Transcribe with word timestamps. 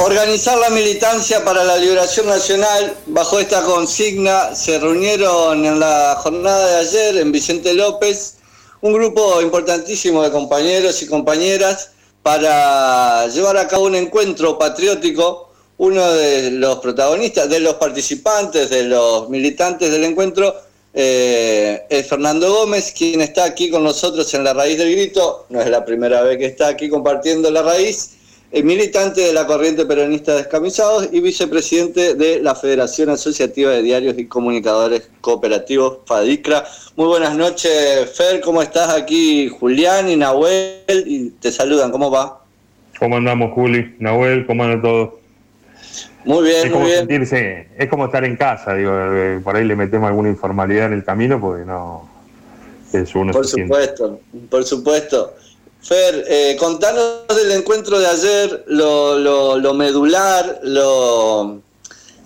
Organizar 0.00 0.56
la 0.58 0.70
militancia 0.70 1.44
para 1.44 1.64
la 1.64 1.76
liberación 1.76 2.28
nacional, 2.28 2.94
bajo 3.06 3.40
esta 3.40 3.62
consigna, 3.62 4.54
se 4.54 4.78
reunieron 4.78 5.66
en 5.66 5.80
la 5.80 6.16
jornada 6.22 6.68
de 6.68 6.76
ayer 6.76 7.16
en 7.16 7.32
Vicente 7.32 7.74
López 7.74 8.36
un 8.80 8.92
grupo 8.92 9.42
importantísimo 9.42 10.22
de 10.22 10.30
compañeros 10.30 11.02
y 11.02 11.08
compañeras 11.08 11.90
para 12.22 13.26
llevar 13.26 13.56
a 13.56 13.66
cabo 13.66 13.86
un 13.86 13.96
encuentro 13.96 14.56
patriótico. 14.56 15.50
Uno 15.78 16.12
de 16.12 16.52
los 16.52 16.78
protagonistas, 16.78 17.48
de 17.48 17.58
los 17.58 17.74
participantes, 17.74 18.70
de 18.70 18.84
los 18.84 19.28
militantes 19.28 19.90
del 19.90 20.04
encuentro, 20.04 20.54
eh, 20.94 21.86
es 21.90 22.06
Fernando 22.06 22.52
Gómez, 22.52 22.94
quien 22.96 23.20
está 23.20 23.42
aquí 23.44 23.68
con 23.68 23.82
nosotros 23.82 24.32
en 24.34 24.44
la 24.44 24.54
raíz 24.54 24.78
del 24.78 24.92
grito. 24.92 25.46
No 25.48 25.60
es 25.60 25.68
la 25.68 25.84
primera 25.84 26.22
vez 26.22 26.38
que 26.38 26.46
está 26.46 26.68
aquí 26.68 26.88
compartiendo 26.88 27.50
la 27.50 27.62
raíz 27.62 28.10
militante 28.52 29.20
de 29.20 29.32
la 29.32 29.46
corriente 29.46 29.84
peronista 29.84 30.34
Descamisados 30.34 31.08
y 31.12 31.20
vicepresidente 31.20 32.14
de 32.14 32.40
la 32.40 32.54
Federación 32.54 33.10
Asociativa 33.10 33.70
de 33.70 33.82
Diarios 33.82 34.18
y 34.18 34.26
Comunicadores 34.26 35.10
Cooperativos, 35.20 35.98
FADICRA. 36.06 36.64
Muy 36.96 37.06
buenas 37.06 37.36
noches, 37.36 38.10
Fer, 38.16 38.40
¿cómo 38.40 38.62
estás 38.62 38.94
aquí? 38.94 39.48
Julián 39.48 40.08
y 40.08 40.16
Nahuel, 40.16 40.82
y 40.88 41.30
te 41.40 41.52
saludan, 41.52 41.90
¿cómo 41.90 42.10
va? 42.10 42.42
¿Cómo 42.98 43.16
andamos, 43.16 43.52
Juli? 43.52 43.94
Nahuel, 43.98 44.46
¿cómo 44.46 44.64
andan 44.64 44.82
todos? 44.82 45.10
Muy 46.24 46.44
bien, 46.44 46.66
es 46.66 46.72
muy 46.72 46.86
bien. 46.86 46.98
Sentirse, 46.98 47.68
es 47.78 47.88
como 47.88 48.06
estar 48.06 48.24
en 48.24 48.36
casa, 48.36 48.74
digo, 48.74 48.92
eh, 48.94 49.40
por 49.44 49.56
ahí 49.56 49.64
le 49.64 49.76
metemos 49.76 50.08
alguna 50.08 50.30
informalidad 50.30 50.86
en 50.86 50.94
el 50.94 51.04
camino 51.04 51.40
porque 51.40 51.64
no... 51.64 52.08
Es 52.92 53.14
uno 53.14 53.32
por 53.32 53.46
supuesto, 53.46 54.18
por 54.48 54.64
supuesto. 54.64 55.34
Fer, 55.88 56.22
eh, 56.28 56.54
contanos 56.58 57.24
del 57.28 57.50
encuentro 57.52 57.98
de 57.98 58.06
ayer, 58.06 58.64
lo, 58.66 59.72
medular, 59.72 60.60
lo, 60.62 61.62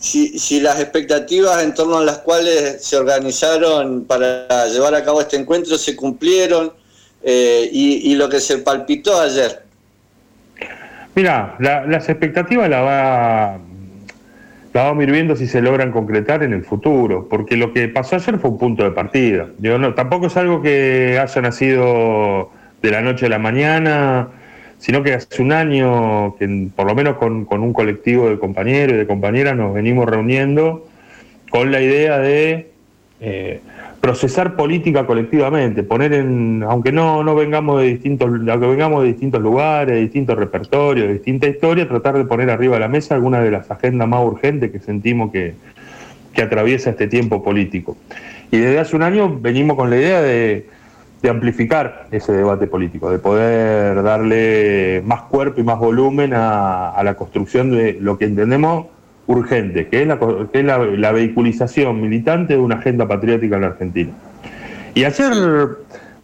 si, 0.00 0.58
las 0.58 0.80
expectativas 0.80 1.62
en 1.62 1.72
torno 1.72 1.98
a 1.98 2.04
las 2.04 2.18
cuales 2.18 2.84
se 2.84 2.96
organizaron 2.96 4.04
para 4.04 4.66
llevar 4.66 4.96
a 4.96 5.04
cabo 5.04 5.20
este 5.20 5.36
encuentro 5.36 5.78
se 5.78 5.94
cumplieron 5.94 6.72
eh, 7.22 7.70
y, 7.72 8.12
lo 8.16 8.28
que 8.28 8.40
se 8.40 8.58
palpitó 8.58 9.20
ayer. 9.20 9.62
Mira, 11.14 11.54
las 11.60 12.08
expectativas 12.08 12.68
las 12.68 12.82
va, 12.82 13.60
la 14.72 14.82
vamos 14.82 15.02
a 15.02 15.04
ir 15.04 15.12
viendo 15.12 15.36
si 15.36 15.46
se 15.46 15.62
logran 15.62 15.92
concretar 15.92 16.42
en 16.42 16.52
el 16.52 16.64
futuro, 16.64 17.28
porque 17.28 17.56
lo 17.56 17.72
que 17.72 17.86
pasó 17.86 18.16
ayer 18.16 18.40
fue 18.40 18.50
un 18.50 18.58
punto 18.58 18.82
de 18.82 18.90
partida. 18.90 19.50
Yo 19.60 19.78
no, 19.78 19.94
tampoco 19.94 20.26
es 20.26 20.36
algo 20.36 20.62
que 20.62 21.16
haya 21.22 21.42
nacido 21.42 22.50
de 22.82 22.90
la 22.90 23.00
noche 23.00 23.26
a 23.26 23.28
la 23.28 23.38
mañana, 23.38 24.28
sino 24.78 25.02
que 25.02 25.14
hace 25.14 25.40
un 25.40 25.52
año 25.52 26.34
que 26.36 26.68
por 26.74 26.86
lo 26.86 26.94
menos 26.94 27.16
con, 27.16 27.46
un 27.48 27.72
colectivo 27.72 28.28
de 28.28 28.38
compañeros 28.38 28.96
y 28.96 28.98
de 28.98 29.06
compañeras 29.06 29.56
nos 29.56 29.72
venimos 29.72 30.06
reuniendo 30.06 30.88
con 31.50 31.70
la 31.70 31.80
idea 31.80 32.18
de 32.18 32.70
eh, 33.20 33.60
procesar 34.00 34.56
política 34.56 35.06
colectivamente, 35.06 35.84
poner 35.84 36.12
en, 36.12 36.64
aunque 36.64 36.90
no, 36.90 37.22
no 37.22 37.36
vengamos 37.36 37.80
de 37.80 37.86
distintos, 37.86 38.28
aunque 38.28 38.66
vengamos 38.66 39.02
de 39.02 39.08
distintos 39.10 39.40
lugares, 39.40 39.94
de 39.94 40.00
distintos 40.00 40.36
repertorios, 40.36 41.06
de 41.06 41.14
distinta 41.14 41.46
historia, 41.46 41.86
tratar 41.86 42.18
de 42.18 42.24
poner 42.24 42.50
arriba 42.50 42.74
de 42.74 42.80
la 42.80 42.88
mesa 42.88 43.14
algunas 43.14 43.44
de 43.44 43.52
las 43.52 43.70
agendas 43.70 44.08
más 44.08 44.24
urgentes 44.24 44.72
que 44.72 44.80
sentimos 44.80 45.30
que, 45.30 45.54
que 46.34 46.42
atraviesa 46.42 46.90
este 46.90 47.06
tiempo 47.06 47.44
político. 47.44 47.96
Y 48.50 48.58
desde 48.58 48.80
hace 48.80 48.96
un 48.96 49.02
año 49.02 49.38
venimos 49.38 49.76
con 49.76 49.90
la 49.90 49.96
idea 49.96 50.20
de 50.20 50.66
de 51.22 51.30
amplificar 51.30 52.06
ese 52.10 52.32
debate 52.32 52.66
político, 52.66 53.08
de 53.10 53.18
poder 53.18 54.02
darle 54.02 55.02
más 55.04 55.22
cuerpo 55.22 55.60
y 55.60 55.64
más 55.64 55.78
volumen 55.78 56.32
a, 56.34 57.00
la 57.04 57.14
construcción 57.14 57.70
de 57.70 57.96
lo 58.00 58.18
que 58.18 58.24
entendemos 58.24 58.86
urgente, 59.28 59.86
que 59.86 60.02
es, 60.02 60.64
la, 60.64 61.12
vehiculización 61.12 62.00
militante 62.00 62.54
de 62.54 62.58
una 62.58 62.76
agenda 62.76 63.06
patriótica 63.06 63.54
en 63.54 63.62
la 63.62 63.68
Argentina. 63.68 64.10
Y 64.94 65.04
ayer 65.04 65.32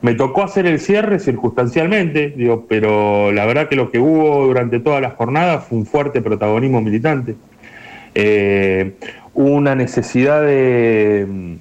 me 0.03 0.15
tocó 0.15 0.43
hacer 0.43 0.67
el 0.67 0.81
cierre 0.81 1.21
circunstancialmente, 1.21 2.34
digo, 2.37 2.67
pero 2.69 3.31
la 3.31 3.47
verdad 3.47 3.69
que 3.69 3.77
lo 3.77 3.91
que 3.91 4.00
hubo 4.00 4.47
durante 4.47 4.81
toda 4.81 5.00
la 5.00 5.11
jornada 5.11 5.61
fue 5.61 5.78
un 5.78 5.87
fuerte 5.87 6.21
protagonismo 6.21 6.81
militante, 6.81 7.37
eh, 8.17 8.94
una 9.33 9.77
necesidad 9.77 10.43
de 10.43 11.59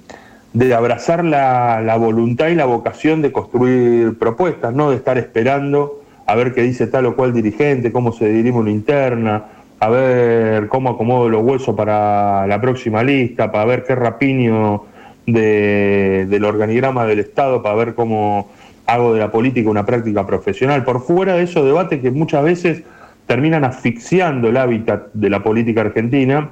de 0.58 0.74
abrazar 0.74 1.24
la, 1.24 1.96
voluntad 2.00 2.48
y 2.48 2.56
la 2.56 2.64
vocación 2.64 3.22
de 3.22 3.30
construir 3.30 4.18
propuestas, 4.18 4.74
no 4.74 4.90
de 4.90 4.96
estar 4.96 5.16
esperando 5.16 6.02
a 6.26 6.34
ver 6.34 6.52
qué 6.52 6.62
dice 6.62 6.88
tal 6.88 7.06
o 7.06 7.14
cual 7.14 7.32
dirigente, 7.32 7.92
cómo 7.92 8.10
se 8.10 8.28
dirime 8.28 8.58
una 8.58 8.72
interna, 8.72 9.44
a 9.78 9.88
ver 9.88 10.66
cómo 10.66 10.90
acomodo 10.90 11.28
los 11.28 11.44
huesos 11.44 11.76
para 11.76 12.44
la 12.48 12.60
próxima 12.60 13.04
lista, 13.04 13.52
para 13.52 13.66
ver 13.66 13.84
qué 13.84 13.94
rapiño 13.94 14.82
del 15.26 16.44
organigrama 16.44 17.06
del 17.06 17.20
Estado, 17.20 17.62
para 17.62 17.76
ver 17.76 17.94
cómo 17.94 18.48
hago 18.86 19.14
de 19.14 19.20
la 19.20 19.30
política 19.30 19.70
una 19.70 19.86
práctica 19.86 20.26
profesional. 20.26 20.82
Por 20.82 21.02
fuera 21.02 21.34
de 21.34 21.44
esos 21.44 21.64
debates 21.64 22.00
que 22.00 22.10
muchas 22.10 22.42
veces 22.42 22.82
terminan 23.28 23.62
asfixiando 23.62 24.48
el 24.48 24.56
hábitat 24.56 25.12
de 25.12 25.30
la 25.30 25.40
política 25.40 25.82
argentina, 25.82 26.48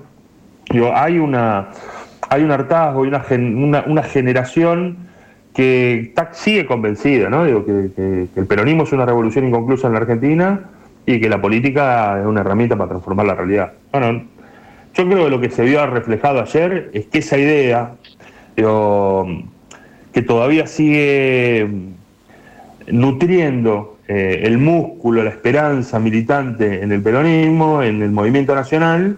digo, 0.70 0.92
hay 0.94 1.18
una 1.18 1.70
hay 2.28 2.42
un 2.42 2.50
hartazgo 2.50 3.04
y 3.04 3.08
una, 3.08 3.84
una, 3.86 4.02
generación 4.02 4.96
que 5.54 6.12
sigue 6.32 6.66
convencida, 6.66 7.30
¿no? 7.30 7.44
Digo, 7.44 7.64
que, 7.64 8.28
el 8.34 8.46
peronismo 8.46 8.82
es 8.84 8.92
una 8.92 9.06
revolución 9.06 9.46
inconclusa 9.46 9.86
en 9.86 9.94
la 9.94 10.00
Argentina 10.00 10.60
y 11.06 11.20
que 11.20 11.28
la 11.28 11.40
política 11.40 12.20
es 12.20 12.26
una 12.26 12.40
herramienta 12.40 12.76
para 12.76 12.90
transformar 12.90 13.26
la 13.26 13.34
realidad. 13.34 13.72
Bueno, 13.92 14.24
yo 14.94 15.06
creo 15.06 15.24
que 15.24 15.30
lo 15.30 15.40
que 15.40 15.50
se 15.50 15.64
vio 15.64 15.86
reflejado 15.86 16.40
ayer 16.40 16.90
es 16.92 17.06
que 17.06 17.18
esa 17.18 17.38
idea, 17.38 17.92
que 18.56 20.22
todavía 20.22 20.66
sigue 20.66 21.68
nutriendo 22.88 23.98
eh, 24.08 24.42
el 24.44 24.58
músculo, 24.58 25.22
la 25.22 25.30
esperanza 25.30 25.98
militante 25.98 26.82
en 26.82 26.92
el 26.92 27.02
peronismo, 27.02 27.82
en 27.82 28.02
el 28.02 28.10
movimiento 28.10 28.54
nacional, 28.54 29.16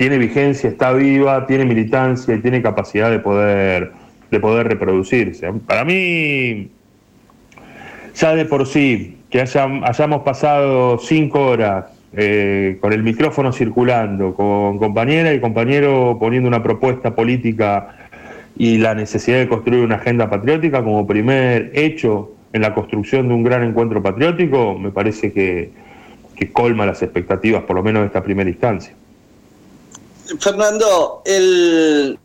tiene 0.00 0.16
vigencia, 0.16 0.70
está 0.70 0.94
viva, 0.94 1.46
tiene 1.46 1.66
militancia 1.66 2.34
y 2.34 2.38
tiene 2.38 2.62
capacidad 2.62 3.10
de 3.10 3.18
poder, 3.18 3.92
de 4.30 4.40
poder 4.40 4.66
reproducirse. 4.66 5.52
Para 5.66 5.84
mí, 5.84 6.70
ya 8.14 8.34
de 8.34 8.46
por 8.46 8.66
sí, 8.66 9.18
que 9.28 9.42
hayamos 9.42 10.22
pasado 10.22 10.96
cinco 11.00 11.48
horas 11.48 11.84
eh, 12.14 12.78
con 12.80 12.94
el 12.94 13.02
micrófono 13.02 13.52
circulando, 13.52 14.34
con 14.34 14.78
compañera 14.78 15.34
y 15.34 15.38
compañero 15.38 16.16
poniendo 16.18 16.48
una 16.48 16.62
propuesta 16.62 17.14
política 17.14 17.94
y 18.56 18.78
la 18.78 18.94
necesidad 18.94 19.36
de 19.36 19.48
construir 19.48 19.84
una 19.84 19.96
agenda 19.96 20.30
patriótica 20.30 20.82
como 20.82 21.06
primer 21.06 21.72
hecho 21.74 22.32
en 22.54 22.62
la 22.62 22.72
construcción 22.72 23.28
de 23.28 23.34
un 23.34 23.42
gran 23.42 23.64
encuentro 23.64 24.02
patriótico, 24.02 24.78
me 24.78 24.92
parece 24.92 25.30
que, 25.30 25.72
que 26.36 26.50
colma 26.50 26.86
las 26.86 27.02
expectativas, 27.02 27.64
por 27.64 27.76
lo 27.76 27.82
menos 27.82 28.00
de 28.00 28.06
esta 28.06 28.22
primera 28.22 28.48
instancia. 28.48 28.94
Fernando, 30.38 31.22
el, 31.24 32.18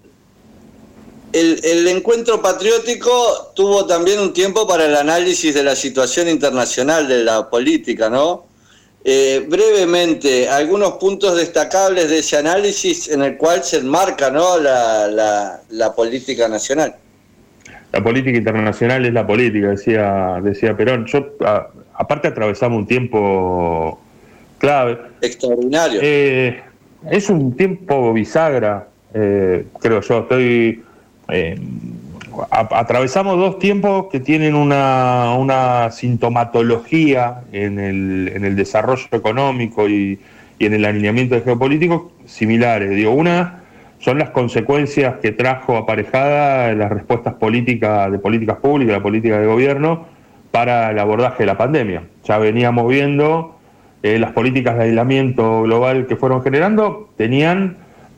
el, 1.34 1.88
encuentro 1.88 2.42
patriótico 2.42 3.52
tuvo 3.56 3.86
también 3.86 4.20
un 4.20 4.34
tiempo 4.34 4.68
para 4.68 4.86
el 4.86 4.96
análisis 4.96 5.54
de 5.54 5.64
la 5.64 5.76
situación 5.76 6.30
internacional 6.30 7.08
de 7.08 7.24
la 7.24 7.50
política, 7.50 8.10
¿no? 8.10 8.46
Eh, 9.08 9.46
brevemente, 9.48 10.50
algunos 10.50 10.94
puntos 10.94 11.38
destacables 11.38 12.10
de 12.10 12.20
ese 12.20 12.38
análisis 12.38 13.08
en 13.08 13.22
el 13.22 13.38
cual 13.38 13.64
se 13.64 13.78
enmarca 13.78 14.32
¿no? 14.32 14.58
la, 14.58 15.62
la, 15.70 15.94
política 15.94 16.48
nacional. 16.48 16.96
La 17.92 18.04
política 18.04 18.36
internacional 18.36 19.06
es 19.06 19.14
la 19.14 19.28
política, 19.28 19.68
decía, 19.68 20.40
decía 20.42 20.76
Perón. 20.76 21.06
Yo, 21.06 21.24
aparte, 21.94 22.30
atravesamos 22.30 22.80
un 22.80 22.88
tiempo 22.88 24.02
clave. 24.58 24.98
Extraordinario. 25.22 26.00
Eh, 26.02 26.64
es 27.10 27.30
un 27.30 27.56
tiempo 27.56 28.14
bisagra, 28.14 28.88
eh, 29.14 29.66
creo 29.80 30.02
yo. 30.02 30.20
Estoy. 30.20 30.84
Eh, 31.30 31.60
atravesamos 32.52 33.38
dos 33.38 33.60
tiempos 33.60 34.08
que 34.12 34.20
tienen 34.20 34.56
una, 34.56 35.90
sintomatología 35.92 37.42
en 37.54 37.80
el, 37.80 38.32
en 38.36 38.44
el, 38.44 38.56
desarrollo 38.56 39.08
económico 39.12 39.88
y, 39.88 40.20
en 40.60 40.74
el 40.74 40.86
alineamiento 40.86 41.42
geopolítico 41.42 42.12
similares. 42.26 42.90
Digo, 42.90 43.12
una 43.12 43.62
son 44.00 44.20
las 44.20 44.32
consecuencias 44.32 45.16
que 45.22 45.32
trajo 45.32 45.78
aparejada 45.78 46.74
las 46.74 46.92
respuestas 46.92 47.36
políticas 47.36 48.12
de 48.12 48.20
políticas 48.20 48.58
públicas, 48.58 48.98
la 48.98 49.04
política 49.04 49.40
de 49.40 49.48
gobierno 49.48 50.06
para 50.52 50.92
el 50.92 51.00
abordaje 51.00 51.44
de 51.44 51.48
la 51.48 51.58
pandemia. 51.58 52.04
Ya 52.26 52.38
veníamos 52.38 52.88
viendo 52.88 53.55
eh, 54.06 54.20
las 54.20 54.34
políticas 54.34 54.78
de 54.78 54.84
aislamiento 54.84 55.64
global 55.64 56.06
que 56.06 56.16
fueron 56.16 56.44
generando 56.44 57.10
tenían 57.18 57.78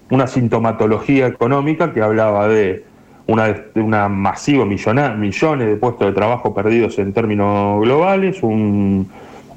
una 0.10 0.28
sintomatología 0.28 1.28
económica 1.28 1.94
que 1.94 2.01
hablaba 2.01 2.50
de 2.50 2.84
una, 3.25 3.56
una 3.75 4.10
masiva 4.10 4.66
millones 4.66 5.68
de 5.68 5.78
puestos 5.78 6.07
de 6.07 6.12
trabajo 6.12 6.54
perdidos 6.54 7.00
en 7.00 7.13
términos 7.13 7.80
globales, 7.80 8.44
un, 8.44 9.10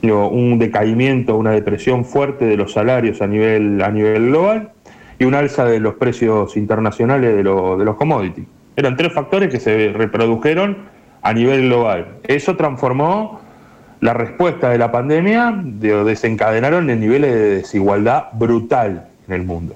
un 0.03 0.59
decaimiento, 0.61 1.37
una 1.37 1.50
depresión 1.50 2.05
fuerte 2.05 2.44
de 2.44 2.56
los 2.56 2.75
salarios 2.75 3.21
a 3.23 3.27
nivel, 3.27 3.82
a 3.82 3.91
nivel 3.91 4.29
global 4.29 4.71
y 5.19 5.25
un 5.25 5.35
alza 5.35 5.65
de 5.65 5.81
los 5.81 5.94
precios 5.94 6.56
internacionales 6.56 7.31
de, 7.35 7.38
de 7.38 7.85
los 7.85 7.97
commodities. 7.97 8.47
Eran 8.77 8.97
tres 8.97 9.12
factores 9.12 9.50
que 9.50 9.59
se 9.59 9.93
reprodujeron 9.93 10.77
a 11.23 11.32
nivel 11.32 11.62
global. 11.62 12.06
Eso 12.23 12.55
transformó 12.55 13.41
la 14.00 14.14
respuesta 14.14 14.70
de 14.70 14.79
la 14.79 14.91
pandemia, 14.91 15.55
desencadenaron 15.62 16.88
en 16.91 17.00
niveles 17.00 17.35
de 17.35 17.50
desigualdad 17.56 18.26
brutal 18.32 19.08
en 19.29 19.35
el 19.35 19.43
mundo. 19.44 19.75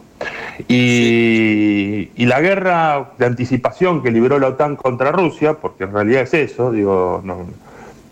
Y, 0.69 2.11
y, 2.15 2.26
la 2.26 2.41
guerra 2.41 3.11
de 3.19 3.26
anticipación 3.26 4.03
que 4.03 4.11
libró 4.11 4.38
la 4.38 4.49
OTAN 4.49 4.76
contra 4.76 5.12
Rusia, 5.12 5.55
porque 5.55 5.85
en 5.85 5.93
realidad 5.93 6.23
es 6.23 6.32
eso, 6.32 6.73
digo, 6.73 7.23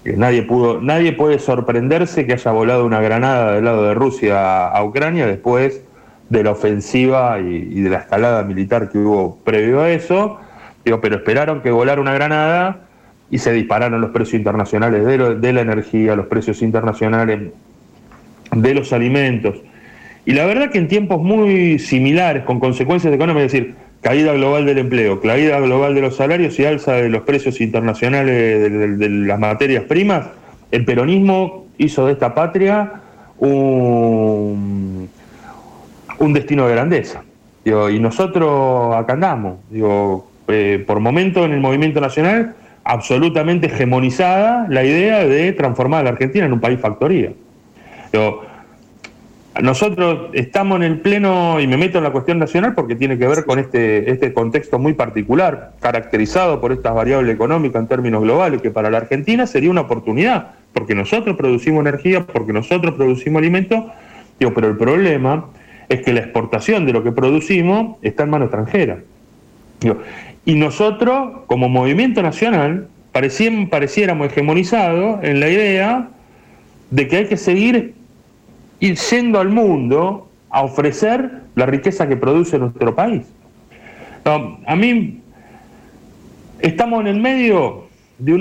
nadie 0.04 0.42
pudo, 0.42 0.80
nadie 0.80 1.12
puede 1.12 1.38
sorprenderse 1.38 2.26
que 2.26 2.34
haya 2.34 2.50
volado 2.50 2.84
una 2.84 3.00
granada 3.00 3.52
del 3.52 3.64
lado 3.64 3.84
de 3.84 3.94
Rusia 3.94 4.66
a 4.66 4.84
Ucrania 4.84 5.26
después 5.26 5.82
de 6.28 6.42
la 6.42 6.50
ofensiva 6.50 7.38
y, 7.40 7.80
de 7.80 7.90
la 7.90 7.98
escalada 7.98 8.42
militar 8.42 8.90
que 8.90 8.98
hubo 8.98 9.36
previo 9.44 9.80
a 9.80 9.90
eso. 9.90 10.40
Digo, 10.84 11.00
pero 11.00 11.16
esperaron 11.16 11.60
que 11.60 11.70
volara 11.70 12.00
una 12.00 12.14
granada 12.14 12.80
y 13.32 13.38
se 13.38 13.50
dispararon 13.50 14.02
los 14.02 14.10
precios 14.10 14.34
internacionales 14.34 15.06
de, 15.06 15.52
la 15.54 15.60
energía, 15.62 16.14
los 16.14 16.26
precios 16.26 16.60
internacionales 16.60 17.50
de 18.54 18.74
los 18.74 18.92
alimentos. 18.92 19.56
Y 20.26 20.34
la 20.34 20.44
verdad 20.44 20.70
que 20.70 20.76
en 20.76 20.86
tiempos 20.86 21.22
muy 21.22 21.78
similares, 21.78 22.44
con 22.44 22.60
consecuencias 22.60 23.12
económicas, 23.12 23.46
es 23.46 23.52
decir, 23.52 23.74
caída 24.02 24.34
global 24.34 24.66
del 24.66 24.76
empleo, 24.76 25.18
caída 25.22 25.58
global 25.60 25.94
de 25.94 26.02
los 26.02 26.16
salarios 26.16 26.58
y 26.60 26.66
alza 26.66 26.92
de 26.92 27.08
los 27.08 27.22
precios 27.22 27.62
internacionales 27.62 28.70
de, 28.98 29.08
las 29.08 29.40
materias 29.40 29.84
primas, 29.84 30.26
el 30.70 30.84
peronismo 30.84 31.68
hizo 31.78 32.04
de 32.04 32.12
esta 32.12 32.34
patria 32.34 33.00
un, 33.38 35.08
un 36.18 36.32
destino 36.34 36.68
de 36.68 36.74
grandeza. 36.74 37.22
y 37.64 37.98
nosotros 37.98 38.94
acá 38.94 39.14
andamos, 39.14 39.56
digo, 39.70 40.28
eh, 40.48 40.84
por 40.86 41.00
momento 41.00 41.46
en 41.46 41.52
el 41.52 41.60
movimiento 41.60 41.98
nacional, 41.98 42.56
absolutamente 42.84 43.66
hegemonizada 43.66 44.66
la 44.68 44.84
idea 44.84 45.24
de 45.24 45.52
transformar 45.52 46.00
a 46.00 46.04
la 46.04 46.10
Argentina 46.10 46.46
en 46.46 46.52
un 46.52 46.60
país 46.60 46.80
factoría. 46.80 47.32
Nosotros 49.60 50.30
estamos 50.32 50.76
en 50.76 50.82
el 50.84 51.00
pleno, 51.00 51.60
y 51.60 51.66
me 51.66 51.76
meto 51.76 51.98
en 51.98 52.04
la 52.04 52.10
cuestión 52.10 52.38
nacional 52.38 52.74
porque 52.74 52.96
tiene 52.96 53.18
que 53.18 53.28
ver 53.28 53.44
con 53.44 53.58
este, 53.58 54.10
este 54.10 54.32
contexto 54.32 54.78
muy 54.78 54.94
particular, 54.94 55.72
caracterizado 55.80 56.58
por 56.58 56.72
estas 56.72 56.94
variables 56.94 57.34
económicas 57.34 57.82
en 57.82 57.86
términos 57.86 58.22
globales, 58.22 58.62
que 58.62 58.70
para 58.70 58.90
la 58.90 58.96
Argentina 58.96 59.46
sería 59.46 59.70
una 59.70 59.82
oportunidad, 59.82 60.52
porque 60.72 60.94
nosotros 60.94 61.36
producimos 61.36 61.82
energía, 61.82 62.26
porque 62.26 62.54
nosotros 62.54 62.94
producimos 62.94 63.40
alimentos, 63.40 63.84
pero 64.38 64.68
el 64.68 64.76
problema 64.78 65.44
es 65.88 66.00
que 66.00 66.14
la 66.14 66.20
exportación 66.20 66.86
de 66.86 66.94
lo 66.94 67.04
que 67.04 67.12
producimos 67.12 67.98
está 68.00 68.22
en 68.22 68.30
mano 68.30 68.46
extranjera. 68.46 69.00
Y 70.44 70.54
nosotros, 70.54 71.42
como 71.46 71.68
movimiento 71.68 72.22
nacional, 72.22 72.88
pareciéramos 73.12 74.26
hegemonizados 74.26 75.22
en 75.22 75.40
la 75.40 75.48
idea 75.48 76.08
de 76.90 77.08
que 77.08 77.16
hay 77.16 77.26
que 77.26 77.36
seguir 77.36 77.94
ir 78.82 78.96
yendo 78.96 79.38
al 79.38 79.48
mundo 79.48 80.28
a 80.50 80.62
ofrecer 80.62 81.30
la 81.54 81.66
riqueza 81.66 82.08
que 82.08 82.16
produce 82.16 82.58
nuestro 82.58 82.94
país. 82.94 83.22
a 84.24 84.76
mí 84.76 85.20
estamos 86.58 87.00
en 87.00 87.06
el 87.06 87.20
medio 87.20 87.84
de 88.18 88.34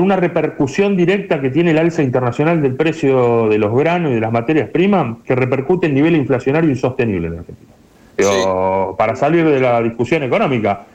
una 0.00 0.16
repercusión 0.16 0.96
directa 0.96 1.40
que 1.40 1.50
tiene 1.50 1.72
el 1.72 1.78
alza 1.78 2.02
internacional 2.02 2.62
del 2.62 2.76
precio 2.76 3.48
de 3.48 3.58
los 3.58 3.74
granos 3.76 4.12
y 4.12 4.14
de 4.14 4.20
las 4.20 4.32
materias 4.32 4.68
primas 4.70 5.16
que 5.24 5.34
repercute 5.34 5.88
en 5.88 5.94
nivel 5.94 6.14
inflacionario 6.14 6.70
insostenible 6.70 7.26
en 7.26 7.38
Argentina. 7.40 7.73
Pero 8.16 8.94
para 8.96 9.16
salir 9.16 9.44
de 9.44 9.60
la 9.60 9.82
discusión 9.82 10.22
económica, 10.22 10.86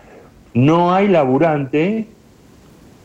no 0.53 0.93
hay 0.93 1.07
laburante 1.07 2.07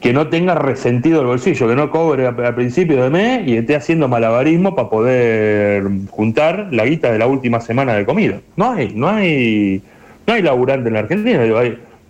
que 0.00 0.12
no 0.12 0.28
tenga 0.28 0.55
resentido 0.55 1.22
el 1.22 1.26
bolsillo, 1.26 1.66
que 1.66 1.75
no 1.75 1.90
cobre 1.90 2.26
a, 2.26 2.55
principio 2.55 3.02
de 3.02 3.08
mes 3.08 3.49
y 3.49 3.56
esté 3.56 3.75
haciendo 3.75 4.06
malabarismo 4.06 4.75
para 4.75 4.90
poder 4.90 5.88
juntar 6.11 6.69
la 6.72 6.84
guita 6.84 7.11
de 7.11 7.19
la 7.19 7.26
última 7.26 7.62
semana 7.62 7.94
de 7.94 8.05
comida. 8.05 8.40
No 8.56 8.72
hay, 8.72 8.93
no 8.94 9.08
hay, 9.08 9.81
no 10.26 10.34
hay 10.34 10.43
laburante 10.43 10.88
en 10.88 10.94
la 10.94 11.00
Argentina. 11.00 11.43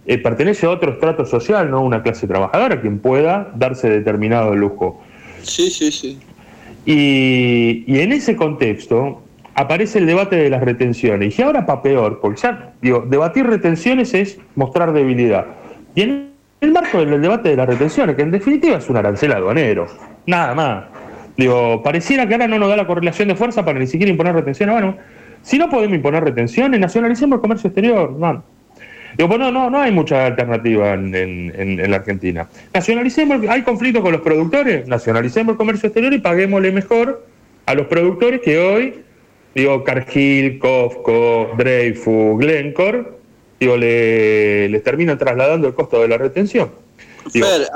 Eh, 0.06 0.18
pertenece 0.18 0.66
a 0.66 0.70
otro 0.70 0.90
estrato 0.90 1.24
social, 1.24 1.70
no 1.70 1.82
una 1.82 2.02
clase 2.02 2.26
trabajadora, 2.26 2.80
quien 2.80 2.98
pueda 2.98 3.52
darse 3.54 3.88
determinado 3.88 4.56
lujo. 4.56 5.00
Sí, 5.42 5.70
sí, 5.70 5.92
sí. 5.92 6.18
Y, 6.84 7.84
y 7.86 8.00
en 8.00 8.12
ese 8.12 8.34
contexto 8.34 9.22
aparece 9.54 9.98
el 9.98 10.06
debate 10.06 10.36
de 10.36 10.50
las 10.50 10.62
retenciones. 10.62 11.38
Y 11.38 11.42
ahora 11.42 11.66
para 11.66 11.82
peor, 11.82 12.20
porque 12.20 12.48
digo, 12.80 13.04
debatir 13.08 13.46
retenciones 13.46 14.14
es 14.14 14.38
mostrar 14.54 14.92
debilidad. 14.92 15.46
Y 15.94 16.02
en 16.02 16.30
el 16.60 16.72
marco 16.72 16.98
del 16.98 17.20
debate 17.20 17.50
de 17.50 17.56
las 17.56 17.68
retenciones, 17.68 18.16
que 18.16 18.22
en 18.22 18.30
definitiva 18.30 18.78
es 18.78 18.88
un 18.88 18.96
arancel 18.96 19.32
aduanero, 19.32 19.86
nada 20.26 20.54
más. 20.54 20.84
Digo, 21.36 21.82
pareciera 21.82 22.26
que 22.26 22.34
ahora 22.34 22.46
no 22.46 22.58
nos 22.58 22.68
da 22.68 22.76
la 22.76 22.86
correlación 22.86 23.28
de 23.28 23.34
fuerza 23.34 23.64
para 23.64 23.78
ni 23.78 23.86
siquiera 23.86 24.10
imponer 24.10 24.34
retenciones. 24.34 24.74
Bueno, 24.74 24.96
si 25.42 25.58
no 25.58 25.68
podemos 25.68 25.96
imponer 25.96 26.24
retenciones, 26.24 26.80
nacionalicemos 26.80 27.36
el 27.36 27.40
comercio 27.40 27.68
exterior. 27.68 28.12
No. 28.12 28.42
Digo, 29.16 29.28
pues 29.28 29.38
no, 29.38 29.52
no, 29.52 29.70
no 29.70 29.80
hay 29.80 29.92
mucha 29.92 30.26
alternativa 30.26 30.94
en, 30.94 31.90
la 31.90 31.96
Argentina. 31.96 32.48
Nacionalicemos, 32.72 33.46
hay 33.48 33.62
conflicto 33.62 34.02
con 34.02 34.12
los 34.12 34.20
productores, 34.22 34.88
nacionalicemos 34.88 35.52
el 35.52 35.56
comercio 35.56 35.86
exterior 35.88 36.12
y 36.12 36.18
paguémosle 36.18 36.72
mejor 36.72 37.24
a 37.66 37.74
los 37.74 37.86
productores 37.86 38.40
que 38.40 38.58
hoy, 38.58 39.04
digo, 39.54 39.84
Cargill, 39.84 40.58
Cofco, 40.58 41.50
Dreyfus, 41.56 42.38
Glencore, 42.38 43.04
digo, 43.60 43.76
le, 43.76 44.68
les 44.68 44.82
termina 44.82 45.16
trasladando 45.16 45.68
el 45.68 45.74
costo 45.74 46.00
de 46.00 46.08
la 46.08 46.18
retención. 46.18 46.70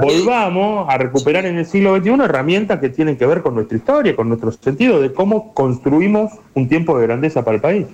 volvamos 0.00 0.86
a 0.90 0.98
recuperar 0.98 1.46
en 1.46 1.58
el 1.58 1.66
siglo 1.66 1.96
XXI 1.96 2.10
herramientas 2.24 2.80
que 2.80 2.88
tienen 2.90 3.16
que 3.16 3.26
ver 3.26 3.42
con 3.42 3.54
nuestra 3.54 3.78
historia, 3.78 4.16
con 4.16 4.28
nuestro 4.28 4.52
sentido 4.52 5.00
de 5.00 5.12
cómo 5.12 5.54
construimos 5.54 6.32
un 6.54 6.68
tiempo 6.68 6.98
de 6.98 7.06
grandeza 7.06 7.44
para 7.44 7.56
el 7.56 7.60
país. 7.60 7.86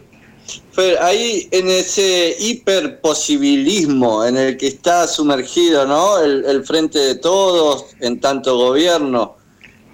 Fer, 0.73 0.99
ahí 0.99 1.49
en 1.53 1.69
ese 1.69 2.37
hiperposibilismo 2.39 4.27
en 4.27 4.37
el 4.37 4.57
que 4.59 4.67
está 4.67 5.07
sumergido 5.07 5.87
¿no? 5.87 6.21
el, 6.21 6.65
frente 6.65 6.99
de 6.99 7.15
todos, 7.15 7.87
en 8.01 8.21
tanto 8.21 8.57
gobierno, 8.59 9.37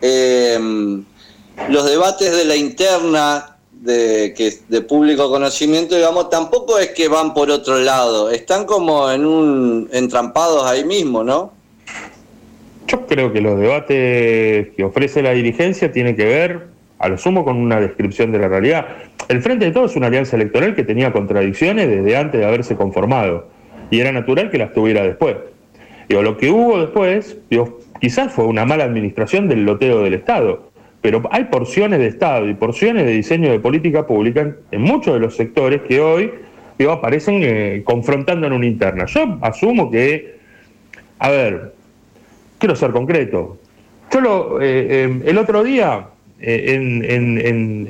eh, 0.01 0.59
los 1.69 1.87
debates 1.87 2.37
de 2.37 2.45
la 2.47 2.57
interna 2.57 3.50
de, 3.81 4.35
que, 4.37 4.53
de 4.69 4.83
público 4.83 5.31
conocimiento, 5.31 5.97
digamos, 5.97 6.29
tampoco 6.29 6.79
es 6.79 6.91
que 6.91 7.09
van 7.09 7.33
por 7.33 7.51
otro 7.51 7.79
lado, 7.79 8.31
están 8.31 8.67
como 8.67 9.11
en 9.11 9.25
un 9.25 9.89
entrampados 9.93 10.67
ahí 10.67 10.85
mismo, 10.85 11.25
¿no? 11.25 11.53
Yo 12.87 13.07
creo 13.07 13.33
que 13.33 13.41
los 13.41 13.59
debates 13.59 14.69
que 14.77 14.85
ofrece 14.85 15.23
la 15.23 15.31
dirigencia 15.31 15.93
tienen 15.93 16.17
que 16.17 16.25
ver, 16.25 16.67
a 16.99 17.09
lo 17.09 17.17
sumo, 17.17 17.45
con 17.45 17.57
una 17.57 17.81
descripción 17.81 18.33
de 18.33 18.39
la 18.39 18.49
realidad. 18.49 18.87
El 19.29 19.41
Frente 19.43 19.65
de 19.65 19.71
Todos 19.71 19.93
es 19.93 19.97
una 19.97 20.09
alianza 20.09 20.37
electoral 20.37 20.75
que 20.75 20.83
tenía 20.83 21.13
contradicciones 21.13 21.89
desde 21.89 22.17
antes 22.17 22.41
de 22.41 22.47
haberse 22.47 22.77
conformado, 22.77 23.49
y 23.91 24.01
era 24.01 24.13
natural 24.13 24.51
que 24.51 24.59
las 24.59 24.73
tuviera 24.75 25.03
después. 25.03 25.37
Digo, 26.09 26.23
lo 26.23 26.37
que 26.37 26.51
hubo 26.51 26.81
después, 26.81 27.37
quizás 28.01 28.33
fue 28.33 28.45
una 28.45 28.67
mala 28.67 28.85
administración 28.85 29.49
del 29.49 29.65
loteo 29.65 30.03
del 30.03 30.15
Estado 30.15 30.70
pero 31.01 31.23
hay 31.31 31.45
porciones 31.45 31.99
de 31.99 32.09
Estado 32.09 32.49
y 32.49 32.55
porciones 32.55 33.07
de 33.07 33.13
diseño 33.13 33.51
de 33.51 33.61
política 33.61 34.07
pública 34.07 34.55
en 34.71 34.83
muchos 34.83 35.15
de 35.15 35.21
los 35.21 35.37
sectores 35.37 35.83
que 35.83 36.01
hoy 36.01 36.31
aparecen 36.89 37.41
eh, 37.43 37.83
confrontando 37.85 38.47
en 38.47 38.55
una 38.55 38.67
interna. 38.67 39.05
Yo 39.07 39.39
asumo 39.43 39.91
que, 39.91 40.37
a 41.19 41.29
ver, 41.29 41.75
quiero 42.59 42.75
ser 42.77 42.93
concreto. 42.93 43.59
Yo 44.13 44.21
lo, 44.21 44.63
eh, 44.63 45.03
em, 45.03 45.23
el 45.27 45.37
otro 45.37 45.63
día, 45.63 46.07
eh, 46.41 46.75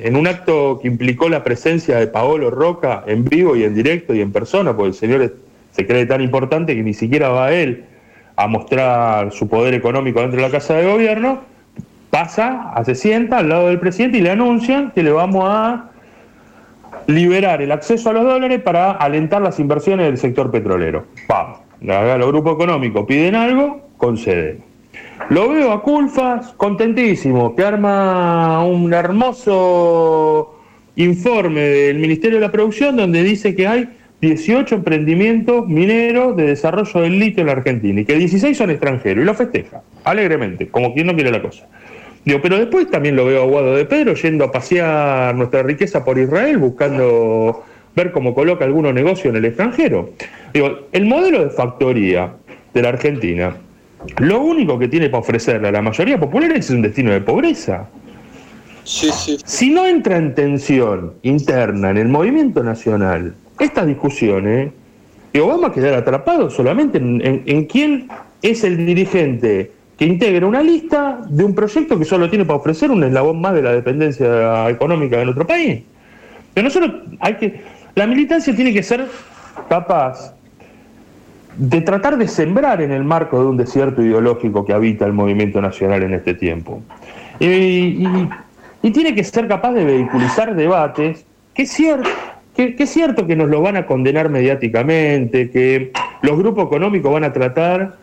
en, 0.03 0.15
un 0.15 0.27
acto 0.27 0.79
que 0.81 0.87
implicó 0.87 1.29
la 1.29 1.43
presencia 1.43 1.97
de 1.97 2.07
Paolo 2.07 2.51
Roca 2.51 3.03
en 3.07 3.23
vivo 3.23 3.55
y 3.55 3.63
en 3.63 3.73
directo 3.73 4.13
y 4.13 4.21
en 4.21 4.31
persona, 4.31 4.75
porque 4.75 4.89
el 4.89 4.95
señor 4.95 5.35
se 5.71 5.87
cree 5.87 6.05
tan 6.05 6.21
importante 6.21 6.75
que 6.75 6.83
ni 6.83 6.93
siquiera 6.93 7.29
va 7.29 7.53
él 7.53 7.85
a 8.35 8.47
mostrar 8.47 9.31
su 9.31 9.47
poder 9.47 9.73
económico 9.73 10.19
dentro 10.19 10.37
de 10.37 10.47
la 10.47 10.51
Casa 10.51 10.75
de 10.75 10.85
Gobierno, 10.85 11.41
pasa, 12.11 12.73
se 12.85 12.93
sienta 12.93 13.39
al 13.39 13.49
lado 13.49 13.69
del 13.69 13.79
presidente 13.79 14.19
y 14.19 14.21
le 14.21 14.29
anuncian 14.29 14.91
que 14.91 15.01
le 15.01 15.11
vamos 15.11 15.45
a 15.47 15.89
liberar 17.07 17.61
el 17.61 17.71
acceso 17.71 18.11
a 18.11 18.13
los 18.13 18.23
dólares 18.23 18.61
para 18.61 18.91
alentar 18.91 19.41
las 19.41 19.59
inversiones 19.59 20.05
del 20.05 20.17
sector 20.17 20.51
petrolero. 20.51 21.07
Vamos, 21.27 21.59
los 21.81 22.27
grupos 22.27 22.53
económicos 22.53 23.05
piden 23.07 23.33
algo, 23.33 23.89
conceden. 23.97 24.59
Lo 25.29 25.49
veo 25.49 25.71
a 25.71 25.81
Culfas 25.81 26.53
contentísimo, 26.57 27.55
que 27.55 27.63
arma 27.63 28.63
un 28.65 28.93
hermoso 28.93 30.59
informe 30.95 31.61
del 31.61 31.99
Ministerio 31.99 32.39
de 32.39 32.45
la 32.45 32.51
Producción 32.51 32.97
donde 32.97 33.23
dice 33.23 33.55
que 33.55 33.67
hay 33.67 33.89
18 34.19 34.75
emprendimientos 34.75 35.67
mineros 35.67 36.35
de 36.35 36.47
desarrollo 36.47 37.01
del 37.01 37.17
litio 37.17 37.41
en 37.41 37.47
la 37.47 37.53
Argentina 37.53 38.01
y 38.01 38.05
que 38.05 38.15
16 38.15 38.55
son 38.55 38.69
extranjeros 38.69 39.23
y 39.23 39.25
lo 39.25 39.33
festeja 39.33 39.81
alegremente, 40.03 40.67
como 40.67 40.93
quien 40.93 41.07
no 41.07 41.15
quiere 41.15 41.31
la 41.31 41.41
cosa. 41.41 41.67
Digo, 42.23 42.39
pero 42.41 42.57
después 42.57 42.89
también 42.89 43.15
lo 43.15 43.25
veo 43.25 43.41
a 43.41 43.45
Guado 43.45 43.75
de 43.75 43.85
Pedro 43.85 44.13
yendo 44.13 44.45
a 44.45 44.51
pasear 44.51 45.33
nuestra 45.35 45.63
riqueza 45.63 46.05
por 46.05 46.19
Israel, 46.19 46.57
buscando 46.57 47.63
ver 47.95 48.11
cómo 48.11 48.35
coloca 48.35 48.63
algunos 48.63 48.93
negocio 48.93 49.31
en 49.31 49.37
el 49.37 49.45
extranjero. 49.45 50.11
Digo, 50.53 50.87
el 50.91 51.05
modelo 51.05 51.43
de 51.43 51.49
factoría 51.49 52.33
de 52.73 52.81
la 52.81 52.89
Argentina, 52.89 53.55
lo 54.19 54.39
único 54.41 54.77
que 54.77 54.87
tiene 54.87 55.09
para 55.09 55.21
ofrecerle 55.21 55.69
a 55.69 55.71
la 55.71 55.81
mayoría 55.81 56.19
popular 56.19 56.51
es 56.51 56.69
un 56.69 56.83
destino 56.83 57.11
de 57.11 57.21
pobreza. 57.21 57.89
Si 58.83 59.69
no 59.69 59.85
entra 59.85 60.17
en 60.17 60.35
tensión 60.35 61.13
interna 61.23 61.89
en 61.89 61.97
el 61.97 62.07
movimiento 62.07 62.63
nacional, 62.63 63.33
estas 63.59 63.87
discusiones, 63.87 64.71
digo, 65.33 65.47
vamos 65.47 65.71
a 65.71 65.73
quedar 65.73 65.95
atrapados 65.95 66.53
solamente 66.53 66.99
en 66.99 67.65
quién 67.65 68.09
es 68.41 68.63
el 68.63 68.77
dirigente 68.85 69.71
que 70.01 70.07
integra 70.07 70.47
una 70.47 70.63
lista 70.63 71.21
de 71.29 71.43
un 71.43 71.53
proyecto 71.53 71.99
que 71.99 72.05
solo 72.05 72.27
tiene 72.27 72.43
para 72.43 72.57
ofrecer 72.57 72.89
un 72.89 73.03
eslabón 73.03 73.39
más 73.39 73.53
de 73.53 73.61
la 73.61 73.71
dependencia 73.71 74.67
económica 74.67 75.17
de 75.17 75.25
nuestro 75.25 75.45
país. 75.45 75.83
Pero 76.55 76.63
nosotros 76.63 77.03
hay 77.19 77.35
que. 77.35 77.61
La 77.93 78.07
militancia 78.07 78.55
tiene 78.55 78.73
que 78.73 78.81
ser 78.81 79.05
capaz 79.69 80.33
de 81.55 81.81
tratar 81.81 82.17
de 82.17 82.27
sembrar 82.27 82.81
en 82.81 82.91
el 82.91 83.03
marco 83.03 83.39
de 83.43 83.45
un 83.45 83.57
desierto 83.57 84.01
ideológico 84.01 84.65
que 84.65 84.73
habita 84.73 85.05
el 85.05 85.13
movimiento 85.13 85.61
nacional 85.61 86.01
en 86.01 86.15
este 86.15 86.33
tiempo. 86.33 86.81
Y, 87.39 88.03
tiene 88.81 89.13
que 89.13 89.23
ser 89.23 89.47
capaz 89.47 89.73
de 89.73 89.85
vehiculizar 89.85 90.55
debates 90.55 91.27
que 91.53 91.61
es 91.61 91.71
cierto. 91.71 92.09
Que, 92.55 92.75
que 92.75 92.83
es 92.83 92.89
cierto 92.89 93.27
que 93.27 93.35
nos 93.35 93.49
lo 93.49 93.61
van 93.61 93.77
a 93.77 93.85
condenar 93.85 94.29
mediáticamente, 94.29 95.51
que 95.51 95.91
los 96.23 96.39
grupos 96.39 96.65
económicos 96.65 97.13
van 97.13 97.23
a 97.23 97.31
tratar 97.31 98.00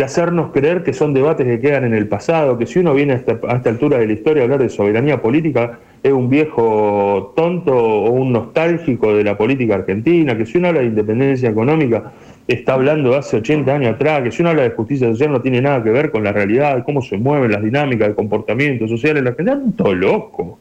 de 0.00 0.04
hacernos 0.04 0.50
creer 0.50 0.82
que 0.82 0.94
son 0.94 1.12
debates 1.12 1.46
que 1.46 1.60
quedan 1.60 1.84
en 1.84 1.92
el 1.92 2.08
pasado, 2.08 2.56
que 2.56 2.64
si 2.64 2.78
uno 2.78 2.94
viene 2.94 3.12
a 3.12 3.16
esta, 3.16 3.68
altura 3.68 3.98
de 3.98 4.06
la 4.06 4.14
historia 4.14 4.40
a 4.40 4.44
hablar 4.44 4.62
de 4.62 4.70
soberanía 4.70 5.20
política 5.20 5.78
es 6.02 6.10
un 6.10 6.30
viejo 6.30 7.34
tonto 7.36 7.76
o 7.76 8.10
un 8.10 8.32
nostálgico 8.32 9.12
de 9.12 9.24
la 9.24 9.36
política 9.36 9.74
argentina, 9.74 10.38
que 10.38 10.46
si 10.46 10.56
uno 10.56 10.68
habla 10.68 10.80
de 10.80 10.86
independencia 10.86 11.50
económica 11.50 12.12
está 12.48 12.72
hablando 12.72 13.10
de 13.10 13.18
hace 13.18 13.36
80 13.36 13.74
años 13.74 13.94
atrás, 13.96 14.22
que 14.22 14.32
si 14.32 14.40
uno 14.40 14.48
habla 14.52 14.62
de 14.62 14.70
justicia 14.70 15.06
social 15.06 15.32
no 15.32 15.42
tiene 15.42 15.60
nada 15.60 15.82
que 15.82 15.90
ver 15.90 16.10
con 16.10 16.24
la 16.24 16.32
realidad, 16.32 16.82
cómo 16.86 17.02
se 17.02 17.18
mueven 17.18 17.52
las 17.52 17.62
dinámicas 17.62 18.08
de 18.08 18.14
comportamiento 18.14 18.88
social 18.88 19.18
en 19.18 19.24
la 19.24 19.30
Argentina, 19.32 19.58
están 19.58 19.72
todos 19.74 19.96
locos, 19.96 20.58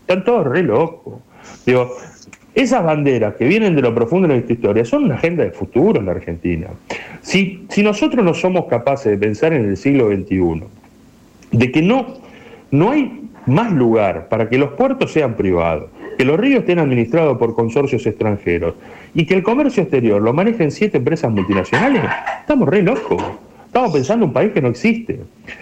están 0.00 0.24
todos 0.24 0.46
re 0.46 0.62
locos. 0.62 1.20
Digo, 1.66 1.90
esas 2.54 2.82
banderas 2.82 3.34
que 3.36 3.46
vienen 3.46 3.76
de 3.76 3.82
lo 3.82 3.94
profundo 3.94 4.26
de 4.26 4.34
nuestra 4.34 4.54
historia 4.54 4.84
son 4.84 5.04
una 5.04 5.14
agenda 5.14 5.44
de 5.44 5.50
futuro 5.50 6.00
en 6.00 6.06
la 6.06 6.12
Argentina. 6.12 6.68
Si, 7.20 7.64
si 7.68 7.82
nosotros 7.82 8.24
no 8.24 8.34
somos 8.34 8.66
capaces 8.66 9.12
de 9.12 9.18
pensar 9.18 9.52
en 9.52 9.66
el 9.66 9.76
siglo 9.76 10.08
XXI, 10.08 10.64
de 11.52 11.72
que 11.72 11.82
no, 11.82 12.18
no 12.70 12.90
hay 12.90 13.28
más 13.46 13.72
lugar 13.72 14.28
para 14.28 14.48
que 14.48 14.58
los 14.58 14.70
puertos 14.70 15.12
sean 15.12 15.34
privados, 15.34 15.90
que 16.18 16.24
los 16.24 16.38
ríos 16.38 16.60
estén 16.60 16.78
administrados 16.78 17.38
por 17.38 17.54
consorcios 17.54 18.06
extranjeros 18.06 18.74
y 19.14 19.24
que 19.26 19.34
el 19.34 19.42
comercio 19.42 19.82
exterior 19.82 20.20
lo 20.20 20.32
manejen 20.32 20.70
siete 20.70 20.98
empresas 20.98 21.30
multinacionales, 21.30 22.02
estamos 22.40 22.68
re 22.68 22.82
locos. 22.82 23.22
Estamos 23.70 23.92
pensando 23.92 24.24
en 24.24 24.30
un 24.30 24.34
país 24.34 24.50
que 24.52 24.60
no 24.60 24.66
existe. 24.66 25.20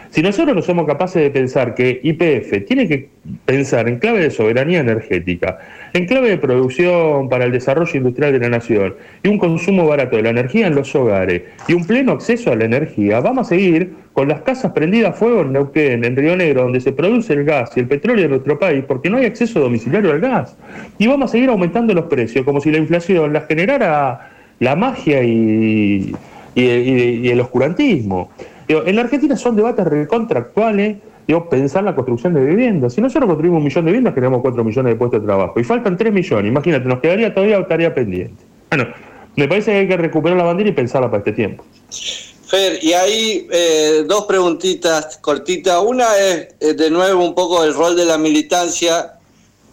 Si 0.08 0.22
nosotros 0.22 0.56
no 0.56 0.62
somos 0.62 0.86
capaces 0.86 1.20
de 1.20 1.30
pensar 1.30 1.74
que 1.74 2.00
IPF 2.02 2.64
tiene 2.66 2.88
que 2.88 3.10
pensar 3.44 3.86
en 3.86 3.98
clave 3.98 4.20
de 4.20 4.30
soberanía 4.30 4.80
energética, 4.80 5.58
en 5.98 6.06
clave 6.06 6.30
de 6.30 6.38
producción 6.38 7.28
para 7.28 7.44
el 7.44 7.52
desarrollo 7.52 7.94
industrial 7.94 8.32
de 8.32 8.38
la 8.38 8.48
nación 8.48 8.94
y 9.22 9.28
un 9.28 9.38
consumo 9.38 9.86
barato 9.86 10.16
de 10.16 10.22
la 10.22 10.30
energía 10.30 10.66
en 10.66 10.74
los 10.74 10.94
hogares 10.94 11.42
y 11.66 11.74
un 11.74 11.84
pleno 11.84 12.12
acceso 12.12 12.50
a 12.50 12.56
la 12.56 12.64
energía, 12.64 13.20
vamos 13.20 13.46
a 13.46 13.50
seguir 13.50 13.92
con 14.12 14.28
las 14.28 14.40
casas 14.42 14.72
prendidas 14.72 15.10
a 15.10 15.12
fuego 15.12 15.42
en 15.42 15.52
Neuquén, 15.52 16.04
en 16.04 16.16
Río 16.16 16.36
Negro, 16.36 16.62
donde 16.62 16.80
se 16.80 16.92
produce 16.92 17.34
el 17.34 17.44
gas 17.44 17.70
y 17.76 17.80
el 17.80 17.86
petróleo 17.86 18.24
de 18.24 18.30
nuestro 18.30 18.58
país, 18.58 18.84
porque 18.86 19.10
no 19.10 19.18
hay 19.18 19.26
acceso 19.26 19.60
domiciliario 19.60 20.10
al 20.10 20.20
gas. 20.20 20.56
Y 20.98 21.06
vamos 21.06 21.30
a 21.30 21.32
seguir 21.32 21.50
aumentando 21.50 21.94
los 21.94 22.06
precios, 22.06 22.44
como 22.44 22.60
si 22.60 22.70
la 22.70 22.78
inflación 22.78 23.32
la 23.32 23.42
generara 23.42 24.30
la 24.58 24.74
magia 24.74 25.22
y 25.22 26.12
y, 26.58 27.28
el 27.28 27.40
oscurantismo. 27.40 28.30
en 28.68 28.96
la 28.96 29.02
Argentina 29.02 29.36
son 29.36 29.56
debates 29.56 29.86
recontractuales, 29.86 30.98
digo, 31.28 31.48
pensar 31.48 31.84
la 31.84 31.94
construcción 31.94 32.32
de 32.34 32.44
viviendas. 32.44 32.94
Si 32.94 33.00
nosotros 33.02 33.28
construimos 33.28 33.58
un 33.58 33.64
millón 33.64 33.84
de 33.84 33.90
viviendas, 33.92 34.14
queremos 34.14 34.40
cuatro 34.40 34.64
millones 34.64 34.94
de 34.94 34.96
puestos 34.96 35.20
de 35.20 35.26
trabajo. 35.26 35.60
Y 35.60 35.64
faltan 35.64 35.96
tres 35.96 36.12
millones, 36.12 36.50
imagínate, 36.50 36.88
nos 36.88 37.00
quedaría 37.00 37.34
todavía 37.34 37.64
tarea 37.68 37.94
pendiente. 37.94 38.42
Bueno, 38.70 38.86
me 39.36 39.46
parece 39.46 39.72
que 39.72 39.76
hay 39.78 39.88
que 39.88 39.96
recuperar 39.98 40.38
la 40.38 40.44
bandera 40.44 40.70
y 40.70 40.72
pensarla 40.72 41.08
para 41.08 41.18
este 41.18 41.32
tiempo. 41.32 41.64
Fer, 42.46 42.82
y 42.82 42.94
ahí 42.94 43.46
eh, 43.52 44.04
dos 44.08 44.24
preguntitas 44.24 45.18
cortitas. 45.18 45.78
Una 45.84 46.16
es, 46.16 46.48
eh, 46.60 46.72
de 46.72 46.90
nuevo, 46.90 47.22
un 47.22 47.34
poco 47.34 47.62
el 47.62 47.74
rol 47.74 47.94
de 47.94 48.06
la 48.06 48.16
militancia 48.16 49.18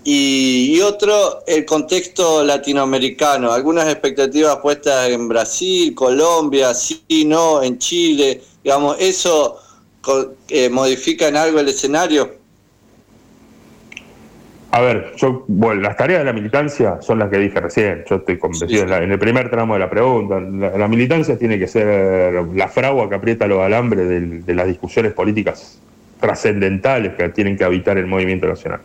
y, 0.03 0.79
otro, 0.81 1.41
el 1.47 1.65
contexto 1.65 2.43
latinoamericano, 2.43 3.51
algunas 3.51 3.87
expectativas 3.87 4.57
puestas 4.57 5.09
en 5.09 5.27
Brasil, 5.27 5.95
Colombia, 5.95 6.75
sí, 6.75 7.23
no, 7.25 7.63
en 7.63 7.79
Chile, 7.79 8.41
digamos, 8.63 8.97
¿eso 8.99 9.57
eh, 10.49 10.69
modifica 10.69 11.27
en 11.27 11.37
algo 11.37 11.59
el 11.59 11.67
escenario? 11.67 12.35
A 14.71 14.81
ver, 14.81 15.13
yo, 15.15 15.45
bueno, 15.47 15.81
las 15.81 15.95
tareas 15.95 16.19
de 16.19 16.25
la 16.25 16.33
militancia 16.33 16.97
son 17.01 17.19
las 17.19 17.29
que 17.29 17.37
dije 17.37 17.61
recién, 17.61 18.03
yo 18.09 18.17
estoy 18.17 18.37
convencido 18.37 18.83
En, 18.97 19.09
el 19.11 19.19
primer 19.19 19.49
tramo 19.49 19.75
de 19.75 19.79
la 19.79 19.89
pregunta, 19.89 20.39
la, 20.39 20.87
militancia 20.89 21.37
tiene 21.37 21.57
que 21.57 21.67
ser 21.67 22.45
la 22.53 22.67
fragua 22.67 23.07
que 23.07 23.15
aprieta 23.15 23.47
los 23.47 23.61
alambres 23.61 24.45
de 24.45 24.53
las 24.53 24.67
discusiones 24.67 25.13
políticas 25.13 25.79
trascendentales 26.19 27.13
que 27.15 27.29
tienen 27.29 27.57
que 27.57 27.63
habitar 27.63 27.97
el 27.97 28.07
movimiento 28.07 28.47
nacional 28.47 28.81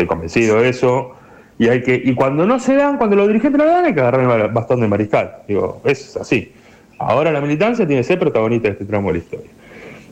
estoy 0.00 0.06
convencido 0.06 0.60
de 0.60 0.68
eso. 0.68 1.12
Y, 1.58 1.68
hay 1.68 1.82
que, 1.82 2.00
y 2.02 2.14
cuando 2.14 2.46
no 2.46 2.58
se 2.58 2.74
dan, 2.74 2.96
cuando 2.96 3.16
los 3.16 3.26
dirigentes 3.28 3.58
no 3.58 3.64
lo 3.64 3.70
dan, 3.70 3.84
hay 3.84 3.94
que 3.94 4.00
agarrar 4.00 4.40
el 4.40 4.48
bastón 4.48 4.80
de 4.80 4.88
mariscal. 4.88 5.36
Digo, 5.46 5.82
es 5.84 6.16
así. 6.16 6.52
Ahora 6.98 7.32
la 7.32 7.40
militancia 7.40 7.86
tiene 7.86 8.00
que 8.00 8.08
ser 8.08 8.18
protagonista 8.18 8.68
de 8.68 8.72
este 8.72 8.84
tramo 8.86 9.08
de 9.08 9.12
la 9.14 9.18
historia. 9.18 9.50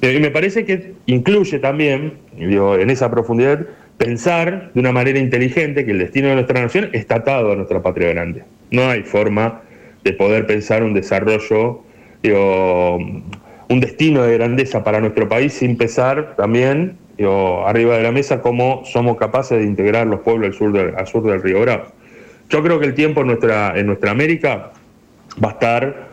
Eh, 0.00 0.14
y 0.14 0.20
me 0.20 0.30
parece 0.30 0.64
que 0.64 0.94
incluye 1.06 1.58
también, 1.58 2.14
digo, 2.36 2.76
en 2.76 2.90
esa 2.90 3.10
profundidad, 3.10 3.66
pensar 3.96 4.70
de 4.72 4.80
una 4.80 4.92
manera 4.92 5.18
inteligente 5.18 5.84
que 5.84 5.90
el 5.90 5.98
destino 5.98 6.28
de 6.28 6.34
nuestra 6.34 6.60
nación 6.60 6.90
está 6.92 7.16
atado 7.16 7.52
a 7.52 7.56
nuestra 7.56 7.82
patria 7.82 8.10
grande. 8.10 8.44
No 8.70 8.88
hay 8.88 9.02
forma 9.02 9.62
de 10.04 10.12
poder 10.12 10.46
pensar 10.46 10.84
un 10.84 10.94
desarrollo, 10.94 11.82
un 12.22 13.80
destino 13.80 14.22
de 14.22 14.34
grandeza 14.34 14.84
para 14.84 15.00
nuestro 15.00 15.28
país 15.28 15.52
sin 15.52 15.76
pensar 15.76 16.36
también 16.36 16.96
arriba 17.66 17.96
de 17.96 18.02
la 18.04 18.12
mesa 18.12 18.40
cómo 18.40 18.82
somos 18.84 19.16
capaces 19.16 19.58
de 19.58 19.64
integrar 19.64 20.06
los 20.06 20.20
pueblos 20.20 20.48
al 20.96 21.06
sur, 21.06 21.22
del, 21.24 21.42
río 21.42 21.60
Bravo. 21.60 21.86
Yo 22.48 22.62
creo 22.62 22.78
que 22.78 22.86
el 22.86 22.94
tiempo 22.94 23.22
en 23.22 23.26
nuestra 23.26 24.10
América 24.10 24.70
va 25.42 25.48
a 25.48 25.52
estar 25.52 26.08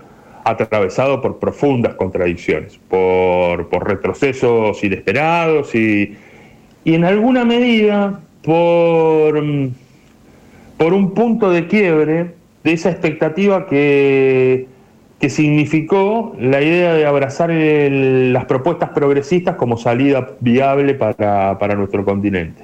atravesado 0.45 1.21
por 1.21 1.39
profundas 1.39 1.95
contradicciones, 1.95 2.79
por, 2.87 3.67
retrocesos 3.85 4.83
inesperados 4.83 5.75
y, 5.75 6.15
y, 6.83 6.93
en 6.93 7.03
alguna 7.03 7.43
medida 7.43 8.21
por, 8.41 9.43
por 10.77 10.93
un 10.93 11.13
punto 11.13 11.49
de 11.49 11.67
quiebre 11.67 12.35
de 12.63 12.71
esa 12.71 12.91
expectativa 12.91 13.67
que 13.67 14.67
que 15.19 15.29
significó 15.29 16.35
la 16.39 16.61
idea 16.61 16.93
de 16.93 17.05
abrazar 17.05 17.49
las 17.49 18.45
propuestas 18.45 18.89
progresistas 18.89 19.55
como 19.55 19.77
salida 19.77 20.31
viable 20.39 20.93
para, 20.93 21.75
nuestro 21.75 22.03
continente. 22.03 22.63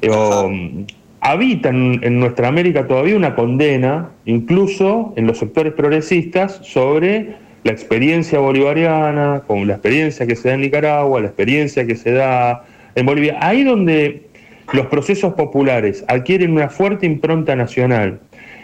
Eh, 0.00 0.86
habita 1.22 1.68
en, 1.68 2.18
nuestra 2.18 2.48
América 2.48 2.86
todavía 2.88 3.16
una 3.16 3.36
condena, 3.36 4.10
incluso 4.24 5.14
en 5.16 5.28
los 5.28 5.38
sectores 5.38 5.72
progresistas, 5.72 6.60
sobre 6.62 7.36
la 7.62 7.70
experiencia 7.70 8.40
bolivariana, 8.40 9.44
con 9.46 9.68
la 9.68 9.74
experiencia 9.74 10.26
que 10.26 10.34
se 10.34 10.48
da 10.48 10.54
en 10.56 10.62
Nicaragua, 10.62 11.20
la 11.20 11.28
experiencia 11.28 11.86
que 11.86 11.94
se 11.94 12.10
da 12.10 12.64
en 12.96 13.06
Bolivia. 13.06 13.38
Ahí 13.40 13.62
donde 13.62 14.26
los 14.72 14.86
procesos 14.86 15.34
populares 15.34 16.04
adquieren 16.08 16.52
una 16.52 16.68
fuerte 16.68 17.06
impronta 17.06 17.54
nacional 17.54 18.18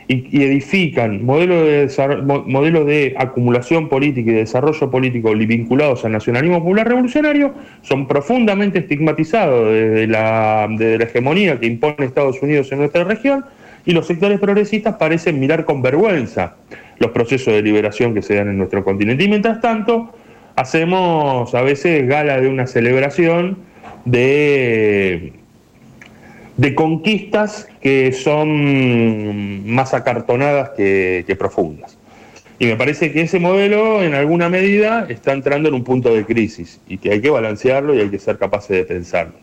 y, 0.09 0.43
edifican 0.43 1.25
modelos 1.25 1.67
de, 1.67 2.17
modelos 2.47 2.87
de 2.87 3.15
acumulación 3.19 3.89
política 3.89 4.31
y 4.31 4.35
de 4.35 4.41
desarrollo 4.41 4.91
político 4.91 5.33
vinculados 5.35 6.05
al 6.05 6.13
nacionalismo 6.13 6.61
popular 6.61 6.89
revolucionario, 6.89 7.53
son 7.83 8.09
profundamente 8.09 8.79
estigmatizados 8.81 9.71
desde 9.71 10.07
la, 10.07 10.67
la 10.69 11.05
hegemonía 11.05 11.61
que 11.61 11.67
impone 11.67 11.97
Estados 12.01 12.43
Unidos 12.43 12.73
en 12.73 12.79
nuestra 12.79 13.05
región 13.05 13.45
y 13.85 13.93
los 13.93 14.07
sectores 14.07 14.41
progresistas 14.41 14.97
parecen 14.97 15.39
mirar 15.39 15.65
con 15.65 15.83
vergüenza 15.83 16.57
los 16.99 17.11
procesos 17.11 17.55
de 17.55 17.63
liberación 17.63 18.15
que 18.15 18.23
se 18.23 18.35
dan 18.35 18.49
en 18.49 18.59
nuestro 18.59 18.83
continente. 18.85 19.25
Y 19.25 19.29
mientras 19.29 19.61
tanto, 19.61 20.13
hacemos 20.57 21.55
a 21.55 21.63
veces 21.63 22.09
gala 22.09 22.41
de 22.41 22.49
una 22.49 22.67
celebración 22.67 23.59
de 24.05 25.38
de 26.59 26.75
conquistas 26.75 27.69
que 27.81 28.13
son 28.13 29.65
más 29.65 29.95
acartonadas 29.95 30.71
que, 30.71 31.37
profundas. 31.39 31.97
Y 32.59 32.67
me 32.67 32.77
parece 32.77 33.13
que 33.13 33.23
ese 33.23 33.39
modelo, 33.39 34.03
en 34.03 34.15
alguna 34.15 34.49
medida, 34.49 35.07
está 35.09 35.33
entrando 35.33 35.69
en 35.69 35.77
un 35.77 35.85
punto 35.85 36.13
de 36.13 36.25
crisis 36.25 36.81
y 36.89 36.99
que 36.99 37.13
hay 37.13 37.21
que 37.21 37.31
balancearlo 37.31 37.95
y 37.95 38.01
hay 38.01 38.09
que 38.11 38.19
ser 38.19 38.39
capaces 38.39 38.77
de 38.77 38.85
pensarlo. 38.85 39.35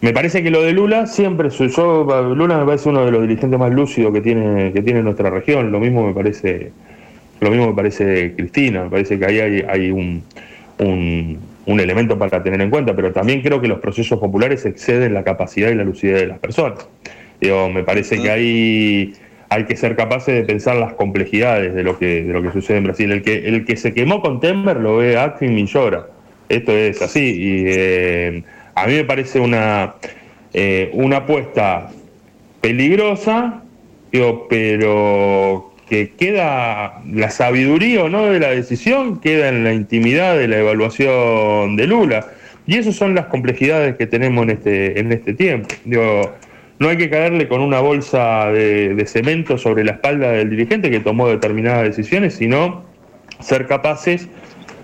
me 0.00 0.14
parece 0.14 0.42
que 0.42 0.50
lo 0.50 0.62
de 0.62 0.72
Lula 0.72 1.06
siempre, 1.06 1.50
yo, 1.50 2.34
Lula 2.34 2.56
me 2.56 2.64
parece 2.64 2.88
uno 2.88 3.04
de 3.04 3.10
los 3.10 3.20
dirigentes 3.20 3.60
más 3.60 3.70
lúcidos 3.70 4.14
que 4.14 4.22
tiene, 4.22 4.72
que 4.72 4.80
tiene 4.80 5.02
nuestra 5.02 5.28
región, 5.28 5.70
lo 5.70 5.80
mismo 5.80 6.06
me 6.06 6.14
parece, 6.14 6.72
lo 7.40 7.50
mismo 7.50 7.66
me 7.68 7.74
parece 7.74 8.32
Cristina, 8.34 8.84
me 8.84 8.90
parece 8.90 9.18
que 9.18 9.26
ahí 9.26 9.62
hay, 9.68 9.90
un, 9.90 10.22
elemento 11.66 12.18
para 12.18 12.42
tener 12.42 12.60
en 12.60 12.70
cuenta, 12.70 12.94
pero 12.96 13.12
también 13.12 13.42
creo 13.42 13.60
que 13.60 13.68
los 13.68 13.80
procesos 13.80 14.18
populares 14.18 14.64
exceden 14.64 15.14
la 15.14 15.22
capacidad 15.24 15.70
y 15.70 15.74
la 15.74 15.84
lucidez 15.84 16.20
de 16.20 16.26
las 16.26 16.38
personas. 16.38 16.88
Digo, 17.40 17.68
me 17.70 17.84
parece 17.84 18.20
que 18.20 18.30
ahí 18.30 19.14
hay 19.48 19.64
que 19.64 19.76
ser 19.76 19.96
capaces 19.96 20.34
de 20.34 20.42
pensar 20.44 20.76
las 20.76 20.94
complejidades 20.94 21.74
de 21.74 21.82
lo 21.82 21.98
que, 21.98 22.22
de 22.22 22.32
lo 22.32 22.42
que 22.42 22.52
sucede 22.52 22.78
en 22.78 22.84
Brasil. 22.84 23.10
El 23.10 23.22
que, 23.22 23.48
el 23.48 23.64
que 23.64 23.76
se 23.76 23.92
quemó 23.92 24.22
con 24.22 24.40
Temer 24.40 24.76
lo 24.76 24.98
ve 24.98 25.16
Atkin 25.18 25.58
y 25.58 25.66
llora. 25.66 26.06
Esto 26.48 26.72
es 26.72 27.02
así. 27.02 27.20
Y 27.20 27.64
eh, 27.66 28.42
a 28.74 28.86
mí 28.86 28.94
me 28.94 29.04
parece 29.04 29.40
una, 29.40 29.94
eh, 30.52 30.90
una 30.92 31.18
apuesta 31.18 31.90
peligrosa, 32.60 33.62
pero 34.48 35.69
que 35.90 36.12
queda 36.12 37.02
la 37.12 37.30
sabiduría 37.30 38.04
o 38.04 38.08
no 38.08 38.26
de 38.26 38.38
la 38.38 38.50
decisión, 38.50 39.20
queda 39.20 39.48
en 39.48 39.64
la 39.64 39.74
intimidad 39.74 40.38
de 40.38 40.46
la 40.46 40.58
evaluación 40.58 41.74
de 41.74 41.88
Lula. 41.88 42.28
Y 42.64 42.76
esas 42.76 42.94
son 42.94 43.16
las 43.16 43.26
complejidades 43.26 43.96
que 43.96 44.06
tenemos 44.06 44.44
en 44.44 44.50
este, 44.50 45.00
en 45.00 45.10
este 45.10 45.34
tiempo. 45.34 45.68
Digo, 45.84 46.32
no 46.78 46.88
hay 46.88 46.96
que 46.96 47.10
caerle 47.10 47.48
con 47.48 47.60
una 47.60 47.80
bolsa 47.80 48.52
de, 48.52 49.04
cemento 49.08 49.58
sobre 49.58 49.82
la 49.82 49.92
espalda 49.92 50.30
del 50.30 50.50
dirigente 50.50 50.92
que 50.92 51.00
tomó 51.00 51.28
determinadas 51.28 51.82
decisiones, 51.82 52.34
sino 52.34 52.84
ser 53.40 53.66
capaces 53.66 54.28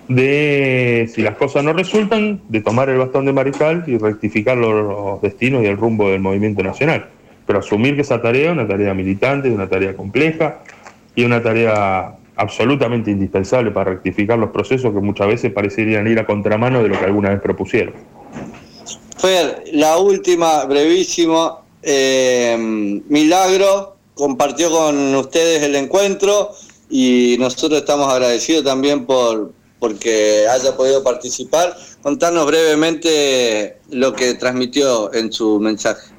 de, 0.09 1.09
si 1.15 1.23
las 1.23 1.37
cosas 1.37 1.63
no 1.63 1.73
resultan, 1.73 2.41
de 2.49 2.63
tomar 2.63 2.89
el 2.89 2.99
bastón 2.99 3.27
de 3.27 3.33
mariscal 3.33 3.85
y 3.87 3.97
rectificar 3.97 4.57
los 4.57 5.23
destinos 5.23 5.63
y 5.63 5.67
el 5.67 5.77
rumbo 5.77 6.11
del 6.11 6.21
movimiento 6.21 6.65
nacional. 6.65 7.07
Pero 7.47 7.61
asumir 7.61 7.95
que 7.95 8.03
esa 8.03 8.21
tarea 8.21 8.47
es 8.47 8.53
una 8.53 8.67
tarea 8.67 8.93
militante, 8.93 9.49
una 9.49 9.69
tarea 9.69 9.95
compleja 9.95 10.59
y 11.17 11.25
una 11.25 11.43
tarea 11.43 12.17
absolutamente 12.37 13.11
indispensable 13.11 13.73
para 13.73 13.93
rectificar 13.93 14.39
los 14.39 14.51
procesos 14.51 14.93
que 14.93 15.01
muchas 15.01 15.27
veces 15.27 15.53
parecerían 15.53 16.07
ir 16.07 16.21
a 16.21 16.27
contramano 16.27 16.83
de 16.83 16.91
lo 16.91 16.99
que 16.99 17.07
alguna 17.07 17.31
vez 17.31 17.41
propusieron. 17.41 17.95
Fer, 19.17 19.65
la 19.73 19.97
última, 19.97 20.65
brevísimo. 20.67 21.63
Eh, 21.83 22.57
Milagro 23.09 23.97
compartió 24.15 24.71
con 24.71 25.15
ustedes 25.15 25.63
el 25.63 25.75
encuentro 25.75 26.51
y 26.91 27.37
nosotros 27.39 27.81
estamos 27.81 28.13
agradecidos 28.13 28.65
también 28.65 29.07
por, 29.07 29.53
porque 29.79 30.47
haya 30.49 30.77
podido 30.77 31.03
participar. 31.03 31.75
Contanos 32.03 32.47
brevemente 32.47 33.79
lo 33.91 34.13
que 34.13 34.35
transmitió 34.35 35.13
en 35.15 35.33
su 35.33 35.59
mensaje. 35.59 36.16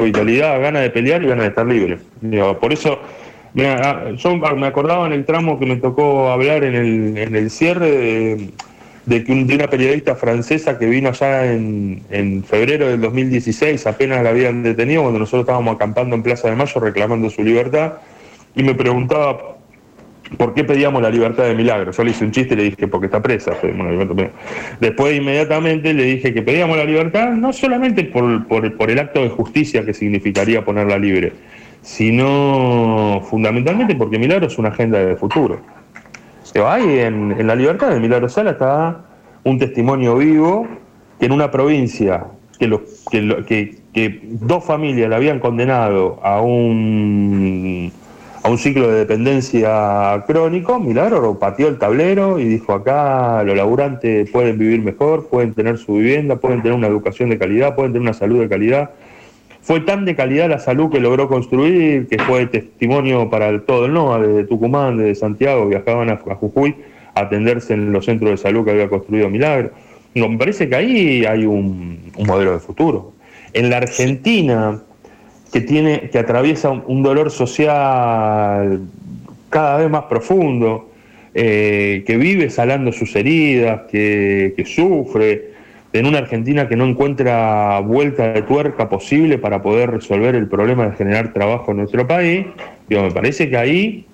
Vitalidad, 0.00 0.60
ganas 0.60 0.82
de 0.82 0.90
pelear 0.90 1.22
y 1.22 1.26
ganas 1.26 1.44
de 1.44 1.48
estar 1.48 1.66
libre. 1.66 1.98
Por 2.60 2.72
eso, 2.72 3.00
yo 3.54 4.36
me 4.36 4.66
acordaba 4.66 5.06
en 5.06 5.12
el 5.12 5.24
tramo 5.24 5.58
que 5.58 5.66
me 5.66 5.76
tocó 5.76 6.30
hablar 6.30 6.64
en 6.64 6.74
el, 6.74 7.18
en 7.18 7.36
el 7.36 7.50
cierre 7.50 8.50
de, 9.06 9.24
que 9.24 9.32
una 9.32 9.68
periodista 9.68 10.14
francesa 10.14 10.78
que 10.78 10.86
vino 10.86 11.08
allá 11.08 11.52
en, 11.52 12.02
en 12.10 12.44
febrero 12.44 12.88
del 12.88 13.00
2016, 13.00 13.86
apenas 13.86 14.22
la 14.22 14.30
habían 14.30 14.62
detenido 14.62 15.02
cuando 15.02 15.18
nosotros 15.18 15.42
estábamos 15.42 15.76
acampando 15.76 16.14
en 16.14 16.22
Plaza 16.22 16.48
de 16.48 16.56
Mayo 16.56 16.80
reclamando 16.80 17.30
su 17.30 17.42
libertad 17.42 17.94
y 18.54 18.62
me 18.62 18.74
preguntaba 18.74 19.57
por 20.36 20.54
qué 20.54 20.64
pedíamos 20.64 21.00
la 21.02 21.10
libertad 21.10 21.44
de 21.44 21.54
Milagro. 21.54 21.92
Yo 21.92 22.04
le 22.04 22.10
hice 22.10 22.24
un 22.24 22.32
chiste 22.32 22.54
y 22.54 22.56
le 22.56 22.62
dije, 22.64 22.88
porque 22.88 23.06
está 23.06 23.22
presa. 23.22 23.52
Después 24.80 25.16
inmediatamente 25.16 25.94
le 25.94 26.04
dije 26.04 26.34
que 26.34 26.42
pedíamos 26.42 26.76
la 26.76 26.84
libertad 26.84 27.30
no 27.30 27.52
solamente 27.52 28.04
por, 28.04 28.46
por, 28.46 28.90
el 28.90 28.98
acto 28.98 29.22
de 29.22 29.30
justicia 29.30 29.84
que 29.84 29.94
significaría 29.94 30.64
ponerla 30.64 30.98
libre, 30.98 31.32
sino 31.82 33.22
fundamentalmente 33.28 33.94
porque 33.94 34.18
Milagro 34.18 34.46
es 34.46 34.58
una 34.58 34.68
agenda 34.68 34.98
de 34.98 35.16
futuro. 35.16 35.60
Pero 36.52 36.68
hay 36.68 37.00
en, 37.00 37.32
en 37.38 37.46
la 37.46 37.54
libertad 37.54 37.90
de 37.90 38.00
Milagro 38.00 38.28
Sala 38.28 38.52
está 38.52 39.04
un 39.44 39.58
testimonio 39.58 40.16
vivo 40.16 40.66
que 41.18 41.26
en 41.26 41.32
una 41.32 41.50
provincia 41.50 42.26
que, 42.58 42.66
lo, 42.66 42.82
que, 43.10 43.44
que, 43.46 43.78
que 43.92 44.20
dos 44.24 44.64
familias 44.64 45.08
le 45.08 45.16
habían 45.16 45.38
condenado 45.40 46.20
a 46.22 46.40
un 46.40 47.92
un 48.48 48.58
ciclo 48.58 48.88
de 48.90 49.00
dependencia 49.00 50.24
crónico, 50.26 50.78
Milagro 50.78 51.38
pateó 51.38 51.68
el 51.68 51.78
tablero 51.78 52.38
y 52.38 52.44
dijo 52.44 52.72
acá 52.72 53.42
los 53.42 53.56
laburantes 53.56 54.30
pueden 54.30 54.58
vivir 54.58 54.80
mejor, 54.82 55.28
pueden 55.28 55.54
tener 55.54 55.78
su 55.78 55.94
vivienda, 55.94 56.36
pueden 56.36 56.62
tener 56.62 56.76
una 56.76 56.86
educación 56.86 57.30
de 57.30 57.38
calidad, 57.38 57.74
pueden 57.74 57.92
tener 57.92 58.02
una 58.02 58.14
salud 58.14 58.40
de 58.40 58.48
calidad. 58.48 58.90
Fue 59.60 59.80
tan 59.80 60.04
de 60.04 60.14
calidad 60.14 60.48
la 60.48 60.58
salud 60.58 60.90
que 60.90 61.00
logró 61.00 61.28
construir 61.28 62.06
que 62.06 62.18
fue 62.18 62.46
testimonio 62.46 63.28
para 63.28 63.60
todo 63.60 63.86
el 63.86 63.92
NOA, 63.92 64.20
desde 64.20 64.44
Tucumán, 64.44 64.96
desde 64.96 65.14
Santiago, 65.16 65.66
viajaban 65.68 66.08
a, 66.08 66.16
Jujuy 66.16 66.74
a 67.14 67.20
atenderse 67.22 67.74
en 67.74 67.92
los 67.92 68.06
centros 68.06 68.30
de 68.30 68.36
salud 68.38 68.64
que 68.64 68.70
había 68.70 68.88
construido 68.88 69.28
Milagro. 69.28 69.72
No, 70.14 70.28
me 70.28 70.38
parece 70.38 70.68
que 70.68 70.76
ahí 70.76 71.24
hay 71.26 71.44
un 71.44 72.12
modelo 72.26 72.52
de 72.52 72.60
futuro. 72.60 73.12
En 73.52 73.68
la 73.68 73.78
Argentina, 73.78 74.80
que, 75.52 75.60
tiene, 75.60 76.10
que 76.10 76.18
atraviesa 76.18 76.70
un, 76.70 77.02
dolor 77.02 77.30
social 77.30 78.80
cada 79.48 79.78
vez 79.78 79.90
más 79.90 80.04
profundo, 80.04 80.90
eh, 81.34 82.04
que 82.06 82.16
vive 82.16 82.50
salando 82.50 82.92
sus 82.92 83.14
heridas, 83.16 83.82
que, 83.90 84.64
sufre, 84.66 85.52
en 85.92 86.06
una 86.06 86.18
Argentina 86.18 86.68
que 86.68 86.76
no 86.76 86.84
encuentra 86.84 87.80
vuelta 87.80 88.32
de 88.32 88.42
tuerca 88.42 88.88
posible 88.88 89.38
para 89.38 89.62
poder 89.62 89.90
resolver 89.90 90.34
el 90.34 90.48
problema 90.48 90.86
de 90.88 90.96
generar 90.96 91.32
trabajo 91.32 91.70
en 91.70 91.78
nuestro 91.78 92.06
país, 92.06 92.46
me 92.88 93.10
parece 93.10 93.48
que 93.48 93.56
ahí, 93.56 94.06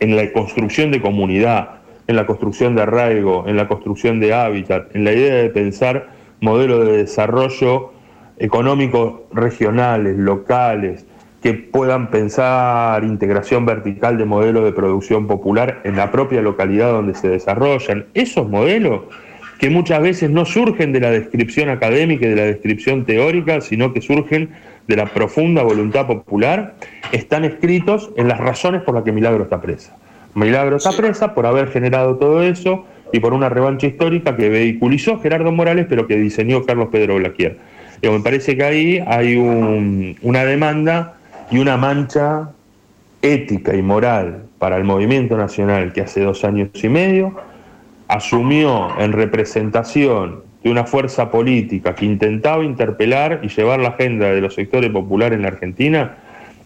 en 0.00 0.16
la 0.16 0.32
construcción 0.32 0.90
de 0.90 1.00
comunidad, 1.00 1.80
en 2.06 2.16
la 2.16 2.26
construcción 2.26 2.74
de 2.74 2.82
arraigo, 2.82 3.44
en 3.46 3.56
la 3.56 3.68
construcción 3.68 4.20
de 4.20 4.32
hábitat, 4.34 4.94
en 4.94 5.04
la 5.04 5.12
idea 5.12 5.34
de 5.36 5.50
pensar 5.50 6.08
modelo 6.40 6.84
de 6.84 6.98
desarrollo 6.98 7.93
económicos 8.38 9.20
regionales, 9.32 10.16
locales, 10.16 11.06
que 11.44 11.52
puedan 11.52 12.10
pensar 12.10 13.04
integración 13.04 13.66
vertical 13.66 14.16
de 14.16 14.24
modelos 14.24 14.64
de 14.64 14.72
producción 14.72 15.26
popular 15.26 15.82
en 15.84 15.94
la 15.94 16.10
propia 16.10 16.40
localidad 16.40 16.90
donde 16.90 17.14
se 17.14 17.28
desarrollan. 17.28 18.06
Esos 18.14 18.48
modelos 18.48 19.02
que 19.58 19.68
muchas 19.68 20.00
veces 20.00 20.30
no 20.30 20.46
surgen 20.46 20.92
de 20.92 21.00
la 21.00 21.10
descripción 21.10 21.68
académica 21.68 22.24
y 22.24 22.30
de 22.30 22.36
la 22.36 22.44
descripción 22.44 23.04
teórica, 23.04 23.60
sino 23.60 23.92
que 23.92 24.00
surgen 24.00 24.50
de 24.88 24.96
la 24.96 25.04
profunda 25.04 25.62
voluntad 25.62 26.06
popular, 26.06 26.76
están 27.12 27.44
escritos 27.44 28.10
en 28.16 28.28
las 28.28 28.38
razones 28.38 28.80
por 28.80 28.94
las 28.94 29.04
que 29.04 29.12
Milagro 29.12 29.44
está 29.44 29.60
presa. 29.60 29.94
Milagro 30.34 30.76
está 30.76 30.92
presa 30.92 31.34
por 31.34 31.44
haber 31.44 31.68
generado 31.68 32.16
todo 32.16 32.42
eso 32.42 32.86
y 33.12 33.20
por 33.20 33.34
una 33.34 33.50
revancha 33.50 33.86
histórica 33.86 34.34
que 34.34 34.48
vehiculizó 34.48 35.20
Gerardo 35.20 35.52
Morales, 35.52 35.86
pero 35.90 36.06
que 36.06 36.16
diseñó 36.16 36.64
Carlos 36.64 36.88
Pedro 36.90 37.16
Blaquier 37.16 37.73
me 38.12 38.20
parece 38.20 38.56
que 38.56 38.64
ahí 38.64 39.04
hay 39.06 39.36
una 39.36 40.44
demanda 40.44 41.14
y 41.50 41.58
una 41.58 41.76
mancha 41.76 42.50
ética 43.22 43.74
y 43.74 43.82
moral 43.82 44.44
para 44.58 44.76
el 44.76 44.84
movimiento 44.84 45.36
nacional 45.36 45.92
que 45.92 46.02
hace 46.02 46.20
dos 46.20 46.44
años 46.44 46.68
y 46.82 46.88
medio 46.88 47.34
asumió 48.08 48.98
en 48.98 49.12
representación 49.12 50.42
de 50.62 50.70
una 50.70 50.84
fuerza 50.84 51.30
política 51.30 51.94
que 51.94 52.06
intentaba 52.06 52.64
interpelar 52.64 53.40
y 53.42 53.48
llevar 53.48 53.80
la 53.80 53.90
agenda 53.90 54.28
de 54.30 54.40
los 54.40 54.54
sectores 54.54 54.90
populares 54.90 55.36
en 55.36 55.42
la 55.42 55.48
Argentina 55.48 56.16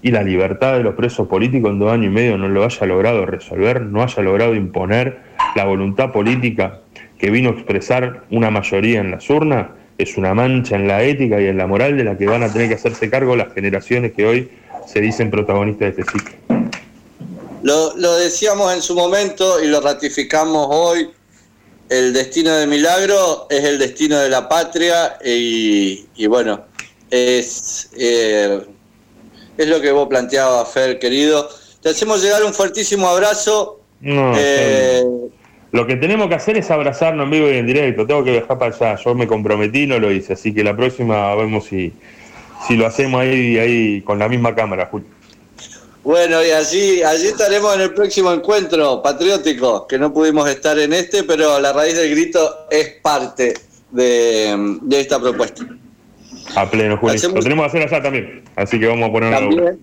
y 0.02 0.12
la 0.12 0.22
libertad 0.22 0.76
de 0.76 0.84
los 0.84 0.94
presos 0.94 1.26
políticos 1.26 1.72
en 1.72 1.80
dos 1.80 1.92
años 1.92 2.06
y 2.06 2.10
medio 2.10 2.38
no 2.38 2.48
lo 2.48 2.64
haya 2.64 2.86
logrado 2.86 3.26
resolver, 3.26 3.82
no 3.82 4.02
haya 4.02 4.22
logrado 4.22 4.54
imponer 4.54 5.18
la 5.56 5.64
voluntad 5.64 6.12
política 6.12 6.80
que 7.18 7.30
vino 7.30 7.50
a 7.50 7.52
expresar 7.52 8.22
una 8.30 8.50
mayoría 8.50 9.00
en 9.00 9.10
las 9.10 9.28
urnas, 9.28 9.66
es 9.98 10.16
una 10.16 10.32
mancha 10.32 10.76
en 10.76 10.86
la 10.86 11.02
ética 11.02 11.40
y 11.40 11.46
en 11.46 11.58
la 11.58 11.66
moral 11.66 11.96
de 11.96 12.04
la 12.04 12.16
que 12.16 12.26
van 12.26 12.44
a 12.44 12.52
tener 12.52 12.68
que 12.68 12.74
hacerse 12.74 13.10
cargo 13.10 13.34
las 13.34 13.52
generaciones 13.52 14.12
que 14.12 14.24
hoy 14.24 14.50
se 14.86 15.00
dicen 15.00 15.30
protagonistas 15.30 15.96
de 15.96 16.02
este 16.02 16.12
ciclo. 16.12 16.36
Lo, 17.62 18.16
decíamos 18.16 18.72
en 18.72 18.80
su 18.80 18.94
momento 18.94 19.62
y 19.62 19.66
lo 19.66 19.80
ratificamos 19.80 20.68
hoy, 20.70 21.10
el 21.88 22.12
destino 22.12 22.54
de 22.54 22.66
Milagro 22.66 23.48
es 23.50 23.64
el 23.64 23.78
destino 23.78 24.18
de 24.18 24.28
la 24.28 24.48
patria 24.48 25.18
y, 25.24 26.26
bueno, 26.28 26.64
es, 27.10 27.90
eh, 27.98 28.64
es 29.56 29.68
lo 29.68 29.80
que 29.80 29.90
vos 29.90 30.08
planteabas, 30.08 30.70
Fer, 30.70 30.98
querido. 31.00 31.48
Te 31.82 31.90
hacemos 31.90 32.22
llegar 32.22 32.44
un 32.44 32.54
fuertísimo 32.54 33.08
abrazo. 33.08 33.80
Eh, 34.00 35.04
lo 35.70 35.86
que 35.86 35.96
tenemos 35.96 36.28
que 36.28 36.34
hacer 36.34 36.56
es 36.56 36.70
abrazarnos 36.70 37.24
en 37.24 37.30
vivo 37.30 37.48
y 37.48 37.56
en 37.56 37.66
directo. 37.66 38.06
Tengo 38.06 38.24
que 38.24 38.32
viajar 38.32 38.58
para 38.58 38.74
allá. 38.74 38.96
Yo 39.04 39.14
me 39.14 39.26
comprometí, 39.26 39.86
no 39.86 39.98
lo 39.98 40.10
hice. 40.10 40.32
Así 40.32 40.54
que 40.54 40.64
la 40.64 40.74
próxima 40.74 41.34
vemos 41.34 41.66
si, 41.66 41.92
si 42.66 42.76
lo 42.76 42.86
hacemos 42.86 43.20
ahí, 43.20 43.58
ahí 43.58 44.00
con 44.02 44.18
la 44.18 44.28
misma 44.28 44.54
cámara, 44.54 44.86
Julio. 44.90 45.08
Bueno, 46.02 46.42
y 46.42 46.50
allí, 46.50 47.02
allí 47.02 47.26
estaremos 47.26 47.74
en 47.74 47.82
el 47.82 47.92
próximo 47.92 48.32
encuentro 48.32 49.02
patriótico, 49.02 49.86
que 49.86 49.98
no 49.98 50.10
pudimos 50.10 50.48
estar 50.48 50.78
en 50.78 50.94
este, 50.94 51.22
pero 51.24 51.60
la 51.60 51.72
raíz 51.72 51.96
del 51.96 52.10
grito 52.10 52.66
es 52.70 52.94
parte 53.02 53.52
de, 53.90 54.78
esta 54.90 55.20
propuesta. 55.20 55.66
A 56.56 56.70
pleno, 56.70 56.96
Julio. 56.96 57.20
Lo 57.34 57.42
tenemos 57.42 57.64
que 57.64 57.78
hacer 57.78 57.82
allá 57.82 58.02
también, 58.02 58.42
así 58.56 58.80
que 58.80 58.86
vamos 58.86 59.10
a 59.10 59.12
poner 59.12 59.34
también, 59.34 59.78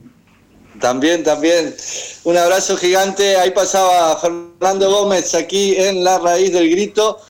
también, 0.79 1.23
también. 1.23 1.75
Un 2.23 2.38
abrazo 2.38 2.77
gigante. 2.77 3.38
Ahí 3.38 3.51
pasaba 3.51 4.17
Fernando 4.19 4.89
Gómez 4.89 5.33
aquí 5.35 5.75
en 5.77 6.03
la 6.03 6.19
raíz 6.19 6.53
del 6.53 6.69
grito. 6.69 7.19